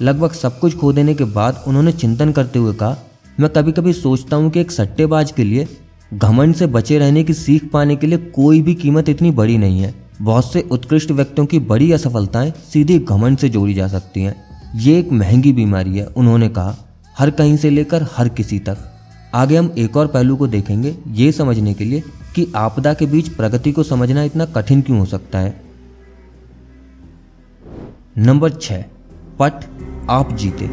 लगभग 0.00 0.32
सब 0.32 0.58
कुछ 0.58 0.76
खो 0.76 0.92
देने 0.92 1.14
के 1.14 1.24
बाद 1.24 1.62
उन्होंने 1.68 1.92
चिंतन 1.92 2.32
करते 2.32 2.58
हुए 2.58 2.74
कहा, 2.74 2.96
मैं 3.40 3.50
कभी 3.50 3.72
कभी 3.72 3.92
सोचता 3.92 4.36
हूँ 4.36 4.50
कि 4.50 4.60
एक 4.60 4.70
सट्टेबाज 4.70 5.32
के 5.32 5.44
लिए 5.44 5.66
घमंड 6.14 6.54
से 6.54 6.66
बचे 6.66 6.98
रहने 6.98 7.24
की 7.24 7.34
सीख 7.34 7.68
पाने 7.72 7.96
के 7.96 8.06
लिए 8.06 8.18
कोई 8.30 8.62
भी 8.62 8.74
कीमत 8.74 9.08
इतनी 9.08 9.30
बड़ी 9.30 9.58
नहीं 9.58 9.80
है। 9.80 9.94
बहुत 10.22 10.52
से 10.52 10.60
उत्कृष्ट 10.70 11.10
व्यक्तियों 11.10 11.46
की 11.46 11.58
बड़ी 11.58 11.90
असफलताएँ 11.92 12.52
सीधे 12.72 12.98
घमंड 12.98 13.38
से 13.38 13.48
जोड़ी 13.48 13.74
जा 13.74 13.88
सकती 13.88 14.22
हैं। 14.22 14.34
ये 14.74 14.98
एक 14.98 15.12
महँगी 15.12 15.52
बीमारी 15.52 15.98
है, 15.98 16.06
उन्होंने 16.06 16.48
कहा, 16.48 16.76
हर 17.18 17.30
कहीं 17.30 17.56
से 17.56 17.70
लेकर 17.70 18.06
हर 18.16 18.28
किसी 18.28 18.58
तक। 18.58 18.76
आगे 19.34 19.56
हम 19.56 19.74
एक 19.78 19.96
और 19.96 20.06
पहलू 20.06 20.36
को 20.36 20.46
देखेंगे, 20.46 20.96
ये 21.08 21.32
समझने 21.32 21.74
के 21.74 21.84
लिए 21.84 22.02
कि 22.34 22.52
आपदा 22.56 22.94
के 22.94 23.06
बीच 23.06 23.28
प्रगति 23.28 23.72
को 23.72 23.82
समझना 23.82 24.22
इतना 24.22 24.44
कठिन 24.44 24.82
क्यों 24.82 24.98
हो 24.98 25.04
सकता 25.04 25.38
है? 25.38 25.60
नंबर 28.18 28.50
छ 28.50 28.72
पट 29.38 29.64
आप 30.10 30.32
जीते। 30.32 30.66